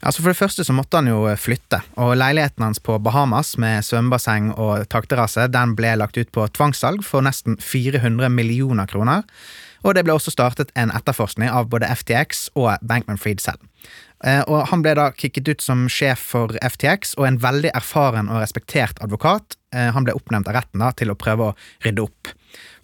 Altså 0.00 0.22
For 0.22 0.30
det 0.30 0.38
første 0.38 0.64
så 0.64 0.74
måtte 0.76 1.00
han 1.00 1.10
jo 1.10 1.24
flytte, 1.40 1.80
og 1.98 2.14
leiligheten 2.20 2.62
hans 2.62 2.80
på 2.82 2.98
Bahamas 3.02 3.56
med 3.60 3.84
svømmebasseng 3.84 4.52
og 4.54 4.86
takterrasse 4.92 5.48
den 5.50 5.74
ble 5.78 5.96
lagt 5.98 6.18
ut 6.20 6.30
på 6.32 6.46
tvangssalg 6.54 7.02
for 7.04 7.26
nesten 7.26 7.58
400 7.62 8.30
millioner 8.32 8.86
kroner. 8.90 9.26
Og 9.86 9.94
det 9.94 10.06
ble 10.06 10.14
også 10.16 10.32
startet 10.34 10.72
en 10.78 10.92
etterforskning 10.94 11.50
av 11.52 11.68
både 11.70 11.90
FTX 11.92 12.48
og 12.58 12.72
Bankman 12.86 13.20
Fried 13.20 13.42
selv. 13.42 13.62
Eh, 14.24 14.42
og 14.48 14.66
Han 14.70 14.82
ble 14.82 14.96
da 14.98 15.10
kicket 15.12 15.48
ut 15.48 15.62
som 15.62 15.86
sjef 15.92 16.22
for 16.32 16.56
FTX, 16.62 17.14
og 17.20 17.28
en 17.28 17.38
veldig 17.42 17.74
erfaren 17.76 18.30
og 18.32 18.40
respektert 18.42 18.98
advokat. 19.04 19.58
Eh, 19.74 19.92
han 19.92 20.06
ble 20.06 20.16
oppnevnt 20.16 20.48
av 20.48 20.58
retten 20.58 20.82
da 20.82 20.90
til 20.96 21.12
å 21.12 21.18
prøve 21.18 21.50
å 21.50 21.56
rydde 21.84 22.06
opp. 22.06 22.34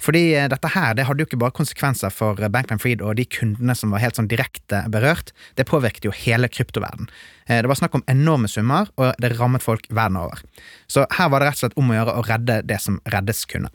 Fordi 0.02 0.22
eh, 0.36 0.48
dette 0.50 0.72
her 0.74 0.96
det 0.98 1.06
hadde 1.08 1.24
jo 1.24 1.28
ikke 1.28 1.40
bare 1.42 1.56
konsekvenser 1.56 2.12
for 2.14 2.40
eh, 2.40 2.50
Bankman 2.52 2.82
Fried 2.82 3.04
og 3.04 3.16
de 3.20 3.26
kundene 3.28 3.76
som 3.78 3.94
var 3.94 4.02
helt 4.04 4.18
sånn 4.18 4.30
direkte 4.30 4.84
berørt, 4.92 5.34
det 5.58 5.68
påvirket 5.70 6.08
jo 6.08 6.14
hele 6.16 6.50
kryptoverden. 6.50 7.10
Eh, 7.46 7.62
det 7.62 7.70
var 7.70 7.78
snakk 7.78 7.96
om 7.98 8.06
enorme 8.10 8.50
summer, 8.50 8.90
og 8.98 9.14
det 9.22 9.34
rammet 9.38 9.64
folk 9.64 9.86
verden 9.90 10.20
over. 10.20 10.42
Så 10.90 11.06
her 11.18 11.32
var 11.32 11.42
det 11.42 11.50
rett 11.50 11.60
og 11.60 11.66
slett 11.66 11.78
om 11.80 11.92
å 11.92 11.98
gjøre 11.98 12.18
å 12.18 12.26
redde 12.28 12.60
det 12.68 12.80
som 12.82 13.00
reddes 13.14 13.46
kunne. 13.50 13.72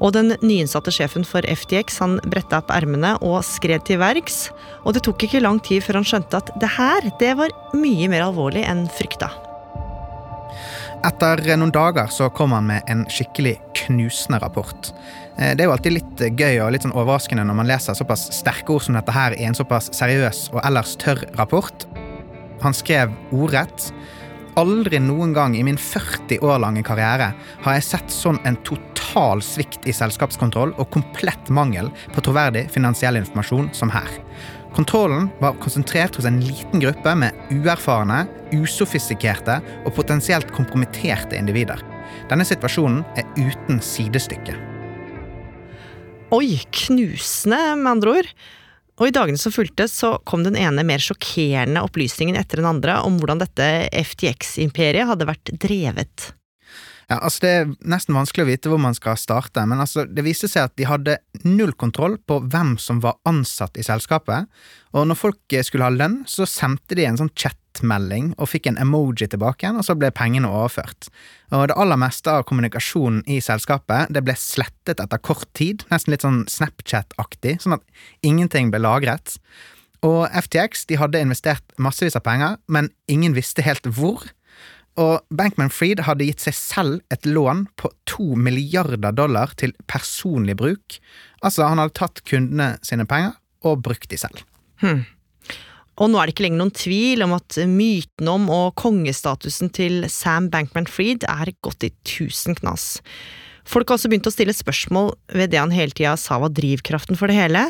Og 0.00 0.14
den 0.16 0.32
nyinnsatte 0.40 0.92
sjefen 0.94 1.26
for 1.28 1.44
FTX 1.44 2.00
han 2.00 2.16
bretta 2.32 2.62
opp 2.62 2.72
ermene 2.72 3.16
og 3.20 3.42
skred 3.44 3.84
til 3.88 4.00
verks. 4.00 4.48
Og 4.84 4.96
det 4.96 5.04
tok 5.04 5.26
ikke 5.26 5.44
lang 5.44 5.60
tid 5.64 5.84
før 5.84 6.00
han 6.00 6.08
skjønte 6.08 6.40
at 6.40 6.54
det 6.62 6.74
her 6.78 7.12
det 7.20 7.34
var 7.40 7.54
mye 7.76 8.08
mer 8.12 8.30
alvorlig 8.30 8.64
enn 8.68 8.86
frykta. 8.96 9.32
Etter 11.00 11.40
noen 11.56 11.70
dager 11.72 12.10
så 12.12 12.26
kom 12.28 12.52
han 12.52 12.66
med 12.68 12.84
en 12.92 13.06
skikkelig 13.08 13.54
knusende 13.86 14.36
rapport. 14.42 14.90
Eh, 15.38 15.54
Det 15.56 15.64
er 15.64 15.70
jo 15.70 15.72
alltid 15.72 15.92
litt 15.92 16.24
gøy 16.36 16.60
og 16.60 16.72
litt 16.72 16.84
sånn 16.84 16.92
overraskende 16.92 17.44
når 17.44 17.56
man 17.56 17.70
leser 17.70 17.96
såpass 17.96 18.28
sterke 18.36 18.74
ord 18.74 18.84
som 18.84 18.94
dette 18.94 19.12
her 19.12 19.32
i 19.32 19.44
en 19.48 19.56
såpass 19.56 19.88
seriøs 19.96 20.50
og 20.52 20.60
ellers 20.62 20.96
tørr 21.00 21.24
rapport. 21.38 21.86
Han 22.60 22.76
skrev 22.76 23.14
ordrett 23.32 23.92
Aldri 24.58 24.98
noen 24.98 25.32
gang 25.32 25.54
i 25.56 25.62
min 25.62 25.78
40 25.78 26.42
år 26.42 26.58
lange 26.58 26.82
karriere 26.82 27.30
har 27.62 27.76
jeg 27.76 27.86
sett 27.86 28.10
sånn 28.10 28.40
en 28.44 28.58
total 28.66 29.40
svikt 29.40 29.86
i 29.86 29.94
selskapskontroll 29.94 30.74
og 30.76 30.90
komplett 30.90 31.48
mangel 31.48 31.88
på 32.12 32.24
troverdig 32.26 32.66
finansiell 32.74 33.16
informasjon 33.16 33.70
som 33.72 33.92
her. 33.94 34.10
Kontrollen 34.74 35.28
var 35.42 35.58
konsentrert 35.62 36.16
hos 36.16 36.28
en 36.28 36.38
liten 36.44 36.82
gruppe 36.82 37.14
med 37.18 37.36
uerfarne, 37.50 38.22
usofistikerte 38.54 39.58
og 39.84 39.94
potensielt 39.96 40.52
kompromitterte 40.54 41.38
individer. 41.38 41.82
Denne 42.30 42.46
situasjonen 42.46 43.02
er 43.18 43.26
uten 43.38 43.82
sidestykke. 43.82 44.54
Oi, 46.30 46.60
knusende, 46.86 47.58
med 47.80 47.90
andre 47.96 48.16
ord. 48.20 48.32
Og 49.00 49.08
i 49.08 49.14
dagene 49.16 49.40
som 49.40 49.54
fulgte, 49.54 49.88
så 49.90 50.12
kom 50.28 50.44
den 50.44 50.58
ene 50.60 50.84
mer 50.86 51.02
sjokkerende 51.02 51.82
opplysningen 51.86 52.36
etter 52.38 52.60
den 52.60 52.68
andre 52.70 53.00
om 53.02 53.16
hvordan 53.18 53.40
dette 53.42 53.88
FTX-imperiet 53.96 55.08
hadde 55.08 55.26
vært 55.30 55.54
drevet. 55.62 56.30
Ja, 57.10 57.16
altså 57.26 57.42
Det 57.42 57.50
er 57.50 57.70
nesten 57.90 58.14
vanskelig 58.14 58.44
å 58.44 58.48
vite 58.52 58.70
hvor 58.70 58.78
man 58.78 58.94
skal 58.94 59.16
starte, 59.18 59.64
men 59.66 59.82
altså 59.82 60.04
det 60.06 60.22
viste 60.22 60.46
seg 60.50 60.68
at 60.68 60.76
de 60.78 60.86
hadde 60.86 61.16
null 61.42 61.72
kontroll 61.74 62.14
på 62.22 62.38
hvem 62.52 62.76
som 62.78 63.00
var 63.02 63.18
ansatt 63.26 63.74
i 63.80 63.82
selskapet, 63.82 64.46
og 64.94 65.08
når 65.10 65.18
folk 65.18 65.56
skulle 65.66 65.88
ha 65.88 65.94
lønn, 65.94 66.20
så 66.30 66.46
sendte 66.46 66.94
de 66.94 67.08
en 67.08 67.18
sånn 67.18 67.32
chatmelding 67.34 68.30
og 68.36 68.52
fikk 68.52 68.70
en 68.70 68.78
emoji 68.78 69.26
tilbake 69.26 69.66
igjen, 69.66 69.80
og 69.82 69.88
så 69.88 69.98
ble 69.98 70.12
pengene 70.14 70.50
overført. 70.54 71.10
Og 71.50 71.66
det 71.72 71.78
aller 71.82 71.98
meste 71.98 72.30
av 72.30 72.46
kommunikasjonen 72.46 73.24
i 73.26 73.40
selskapet 73.42 74.14
det 74.14 74.22
ble 74.26 74.38
slettet 74.38 75.02
etter 75.02 75.22
kort 75.26 75.50
tid, 75.58 75.82
nesten 75.90 76.14
litt 76.14 76.26
sånn 76.26 76.44
Snapchat-aktig, 76.46 77.58
sånn 77.64 77.80
at 77.80 77.86
ingenting 78.22 78.70
ble 78.70 78.84
lagret. 78.86 79.34
Og 80.06 80.28
FTX 80.30 80.86
de 80.86 81.02
hadde 81.02 81.26
investert 81.26 81.74
massevis 81.74 82.14
av 82.16 82.22
penger, 82.24 82.60
men 82.70 82.94
ingen 83.10 83.34
visste 83.34 83.66
helt 83.66 83.90
hvor. 83.98 84.30
Og 84.98 85.22
Bankman 85.30 85.70
Fried 85.72 86.02
hadde 86.04 86.26
gitt 86.26 86.42
seg 86.42 86.56
selv 86.56 86.98
et 87.14 87.28
lån 87.28 87.66
på 87.78 87.92
to 88.10 88.34
milliarder 88.34 89.14
dollar 89.14 89.54
til 89.60 89.72
personlig 89.90 90.56
bruk. 90.58 90.98
Altså, 91.44 91.68
han 91.68 91.78
hadde 91.80 91.96
tatt 92.00 92.24
kundene 92.26 92.74
sine 92.86 93.06
penger 93.08 93.36
og 93.66 93.82
brukt 93.84 94.10
de 94.10 94.18
selv. 94.20 94.42
Hmm. 94.82 95.04
Og 96.00 96.08
nå 96.08 96.16
er 96.16 96.28
det 96.28 96.34
ikke 96.34 96.46
lenger 96.46 96.62
noen 96.62 96.74
tvil 96.74 97.22
om 97.26 97.34
at 97.36 97.58
myten 97.68 98.30
om 98.32 98.48
og 98.52 98.72
kongestatusen 98.80 99.70
til 99.76 100.06
Sam 100.08 100.48
Bankman 100.52 100.88
Fried 100.88 101.26
er 101.28 101.52
gått 101.64 101.84
i 101.84 101.92
tusen 102.08 102.56
knas. 102.56 102.96
Folk 103.68 103.90
har 103.90 103.98
også 103.98 104.08
begynt 104.10 104.26
å 104.26 104.32
stille 104.32 104.54
spørsmål 104.56 105.12
ved 105.36 105.52
det 105.52 105.60
han 105.60 105.74
hele 105.74 105.94
tida 105.94 106.16
sa 106.18 106.40
var 106.42 106.54
drivkraften 106.56 107.18
for 107.20 107.30
det 107.30 107.36
hele, 107.36 107.66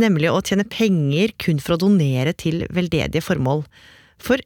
nemlig 0.00 0.30
å 0.30 0.40
tjene 0.46 0.64
penger 0.70 1.34
kun 1.42 1.58
for 1.60 1.74
å 1.74 1.82
donere 1.82 2.32
til 2.38 2.62
veldedige 2.72 3.24
formål. 3.26 3.66
For 4.22 4.40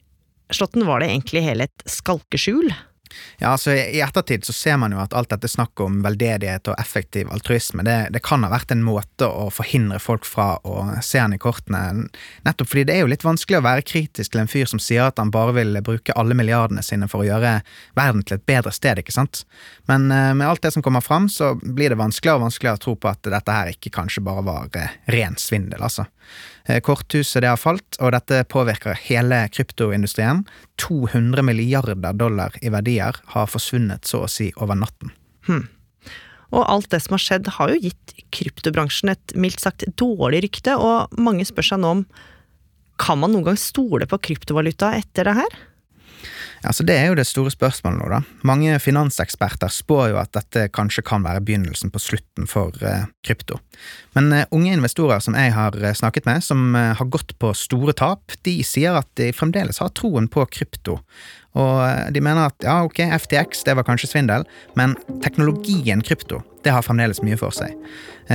Slåtten 0.53 0.85
var 0.87 1.01
det 1.03 1.09
egentlig 1.11 1.43
hele 1.43 1.67
et 1.67 1.83
skalkeskjul? 1.91 2.71
Ja, 3.39 3.51
altså 3.53 3.73
I 3.73 4.01
ettertid 4.03 4.45
så 4.47 4.53
ser 4.55 4.77
man 4.81 4.93
jo 4.95 5.01
at 5.01 5.13
alt 5.17 5.31
dette 5.33 5.49
snakket 5.51 5.85
om 5.85 5.99
veldedighet 6.05 6.71
og 6.71 6.79
effektiv 6.81 7.31
altruisme, 7.33 7.85
det, 7.87 7.97
det, 8.15 8.23
kan 8.25 8.43
ha 8.45 8.51
vært 8.51 8.73
en 8.73 8.83
måte 8.85 9.27
å 9.27 9.47
forhindre 9.53 9.99
folk 10.03 10.25
fra 10.27 10.57
å 10.67 10.87
se 11.05 11.21
han 11.21 11.35
i 11.35 11.41
kortene. 11.41 12.07
Nettopp 12.47 12.71
fordi 12.71 12.87
det 12.89 12.97
er 12.97 13.05
jo 13.05 13.11
litt 13.11 13.25
vanskelig 13.25 13.61
å 13.61 13.65
være 13.65 13.85
kritisk 13.87 14.33
til 14.33 14.43
en 14.43 14.51
fyr 14.51 14.69
som 14.69 14.81
sier 14.83 15.07
at 15.07 15.21
han 15.21 15.31
bare 15.33 15.55
vil 15.59 15.79
bruke 15.85 16.15
alle 16.17 16.37
milliardene 16.37 16.83
sine 16.85 17.09
for 17.11 17.23
å 17.23 17.29
gjøre 17.29 17.59
verden 17.97 18.25
til 18.25 18.39
et 18.39 18.47
bedre 18.49 18.73
sted, 18.75 19.01
ikke 19.01 19.15
sant? 19.15 19.43
Men 19.89 20.09
uh, 20.11 20.33
med 20.37 20.47
alt 20.47 20.65
det 20.65 20.73
som 20.75 20.83
kommer 20.85 21.05
fram, 21.05 21.29
så 21.31 21.53
blir 21.61 21.93
det 21.93 22.01
vanskeligere 22.01 22.41
og 22.41 22.47
vanskeligere 22.49 22.81
å 22.81 22.85
tro 22.87 22.97
på 22.99 23.11
at 23.11 23.31
dette 23.31 23.57
her 23.59 23.73
ikke 23.73 23.93
kanskje 23.95 24.25
bare 24.25 24.45
var 24.47 24.71
uh, 24.75 24.99
ren 25.13 25.39
svindel, 25.39 25.83
altså. 25.83 26.07
Korthuset 26.83 27.39
det 27.41 27.47
har 27.47 27.59
falt, 27.59 27.95
og 28.03 28.11
dette 28.11 28.41
påvirker 28.51 28.97
hele 29.07 29.45
kryptoindustrien. 29.55 30.41
200 30.83 31.45
milliarder 31.47 32.13
dollar 32.13 32.57
i 32.61 32.69
verdier 32.97 33.17
har 33.33 33.49
forsvunnet 33.49 34.05
så 34.05 34.25
å 34.25 34.31
si 34.31 34.51
over 34.57 34.75
natten. 34.75 35.11
Hmm. 35.47 35.67
Og 36.51 36.63
alt 36.63 36.89
det 36.91 37.01
som 37.03 37.17
har 37.17 37.23
skjedd, 37.23 37.47
har 37.57 37.71
jo 37.71 37.81
gitt 37.81 38.13
kryptobransjen 38.31 39.11
et 39.11 39.35
mildt 39.35 39.61
sagt 39.61 39.83
dårlig 39.99 40.45
rykte, 40.45 40.77
og 40.77 41.11
mange 41.19 41.45
spør 41.45 41.73
seg 41.73 41.81
nå 41.81 41.93
om 41.97 42.05
kan 42.97 43.19
man 43.19 43.33
noen 43.33 43.51
gang 43.51 43.59
stole 43.59 44.07
på 44.09 44.17
kryptovaluta 44.29 44.95
etter 44.97 45.27
det 45.27 45.35
her? 45.37 45.57
Altså 46.65 46.83
Det 46.83 46.95
er 46.97 47.11
jo 47.11 47.17
det 47.17 47.27
store 47.29 47.51
spørsmålet 47.53 47.99
nå, 48.01 48.09
da. 48.09 48.21
Mange 48.47 48.77
finanseksperter 48.81 49.71
spår 49.71 50.11
jo 50.13 50.19
at 50.21 50.33
dette 50.35 50.67
kanskje 50.73 51.03
kan 51.05 51.25
være 51.25 51.43
begynnelsen 51.45 51.91
på 51.93 52.01
slutten 52.01 52.49
for 52.49 52.73
uh, 52.81 53.05
krypto. 53.25 53.59
Men 54.17 54.31
uh, 54.33 54.43
unge 54.55 54.73
investorer 54.73 55.21
som 55.23 55.37
jeg 55.37 55.53
har 55.53 55.77
uh, 55.77 55.93
snakket 55.93 56.25
med, 56.29 56.43
som 56.43 56.73
har 56.73 57.11
gått 57.13 57.35
på 57.39 57.53
store 57.57 57.93
tap, 57.97 58.33
de 58.47 58.59
sier 58.65 58.97
at 58.97 59.09
de 59.19 59.29
fremdeles 59.35 59.81
har 59.83 59.93
troen 59.97 60.29
på 60.31 60.45
krypto. 60.49 60.97
Og 61.57 62.13
de 62.13 62.21
mener 62.21 62.51
at 62.51 62.65
ja, 62.65 62.79
ok, 62.85 62.99
FTX 63.17 63.63
det 63.65 63.73
var 63.77 63.85
kanskje 63.87 64.11
svindel, 64.11 64.45
men 64.77 64.93
teknologien 65.23 66.03
krypto 66.05 66.43
det 66.65 66.73
har 66.75 66.85
fremdeles 66.85 67.23
mye 67.23 67.37
for 67.39 67.55
seg. 67.55 67.73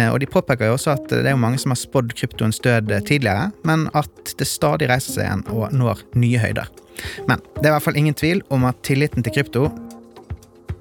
Og 0.09 0.17
de 0.23 0.27
påpeker 0.27 0.71
jo 0.71 0.75
også 0.79 0.95
at 0.95 1.05
det 1.13 1.29
er 1.29 1.37
jo 1.37 1.43
mange 1.43 1.61
som 1.61 1.75
har 1.75 1.79
spådd 1.79 2.17
kryptoens 2.19 2.59
død 2.65 2.91
tidligere, 3.07 3.51
men 3.69 3.91
at 3.95 4.35
det 4.41 4.49
stadig 4.49 4.89
reiser 4.91 5.19
seg 5.19 5.29
igjen 5.29 5.45
og 5.53 5.69
når 5.77 6.03
nye 6.19 6.41
høyder. 6.41 6.82
Men 7.29 7.43
det 7.59 7.67
er 7.67 7.73
i 7.73 7.77
hvert 7.77 7.87
fall 7.87 8.01
ingen 8.01 8.17
tvil 8.19 8.43
om 8.53 8.67
at 8.69 8.81
tilliten 8.87 9.25
til 9.25 9.35
krypto 9.39 9.69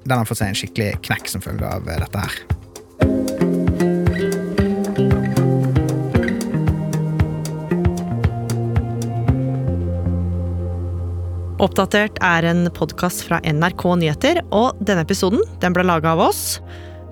den 0.02 0.18
har 0.18 0.26
fått 0.26 0.40
seg 0.40 0.50
en 0.50 0.58
skikkelig 0.58 0.90
knekk 1.06 1.30
som 1.30 1.44
følge 1.44 1.68
av 1.68 1.86
dette 1.86 2.24
her. 2.24 2.42
Oppdatert 11.62 12.16
er 12.26 12.42
en 12.50 12.66
podkast 12.74 13.22
fra 13.28 13.38
NRK 13.46 13.84
Nyheter, 14.00 14.40
og 14.50 14.80
denne 14.82 15.04
episoden 15.06 15.44
den 15.62 15.76
ble 15.76 15.84
laga 15.86 16.16
av 16.16 16.24
oss. 16.24 16.58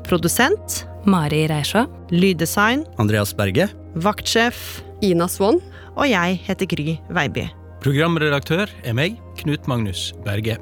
Produsent 0.09 0.81
Mari 1.07 1.45
Reisjå. 1.47 1.85
Lyddesign 2.11 2.83
Andreas 2.99 3.31
Berge. 3.37 3.71
Vaktsjef 3.95 4.83
Ina 5.07 5.31
Swann. 5.31 5.63
Og 5.95 6.11
jeg 6.11 6.43
heter 6.49 6.67
Gry 6.71 6.99
Veiby. 7.15 7.47
Programredaktør 7.81 8.69
er 8.85 8.93
meg, 8.93 9.15
Knut 9.41 9.65
Magnus 9.71 10.11
Berge. 10.27 10.59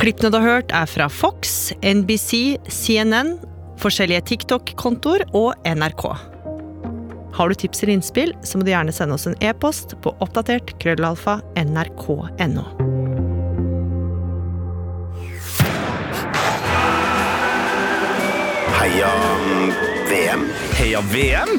Klippene 0.00 0.30
du 0.32 0.38
har 0.38 0.46
hørt, 0.46 0.72
er 0.72 0.88
fra 0.88 1.10
Fox, 1.12 1.74
NBC, 1.84 2.56
CNN, 2.72 3.34
forskjellige 3.82 4.22
TikTok-kontoer 4.30 5.26
og 5.36 5.52
NRK. 5.68 6.06
Har 7.36 7.52
du 7.52 7.58
tips 7.60 7.84
eller 7.84 7.98
innspill, 7.98 8.32
så 8.40 8.56
må 8.56 8.64
du 8.64 8.72
gjerne 8.72 8.96
sende 8.96 9.18
oss 9.18 9.28
en 9.28 9.36
e-post 9.44 9.92
på 10.00 10.14
oppdatert 10.24 10.72
krøllalfa 10.80 11.36
nrk.no. 11.60 12.64
Heia 18.80 19.14
VM. 20.08 20.48
Heia 20.80 21.08
VM? 21.12 21.58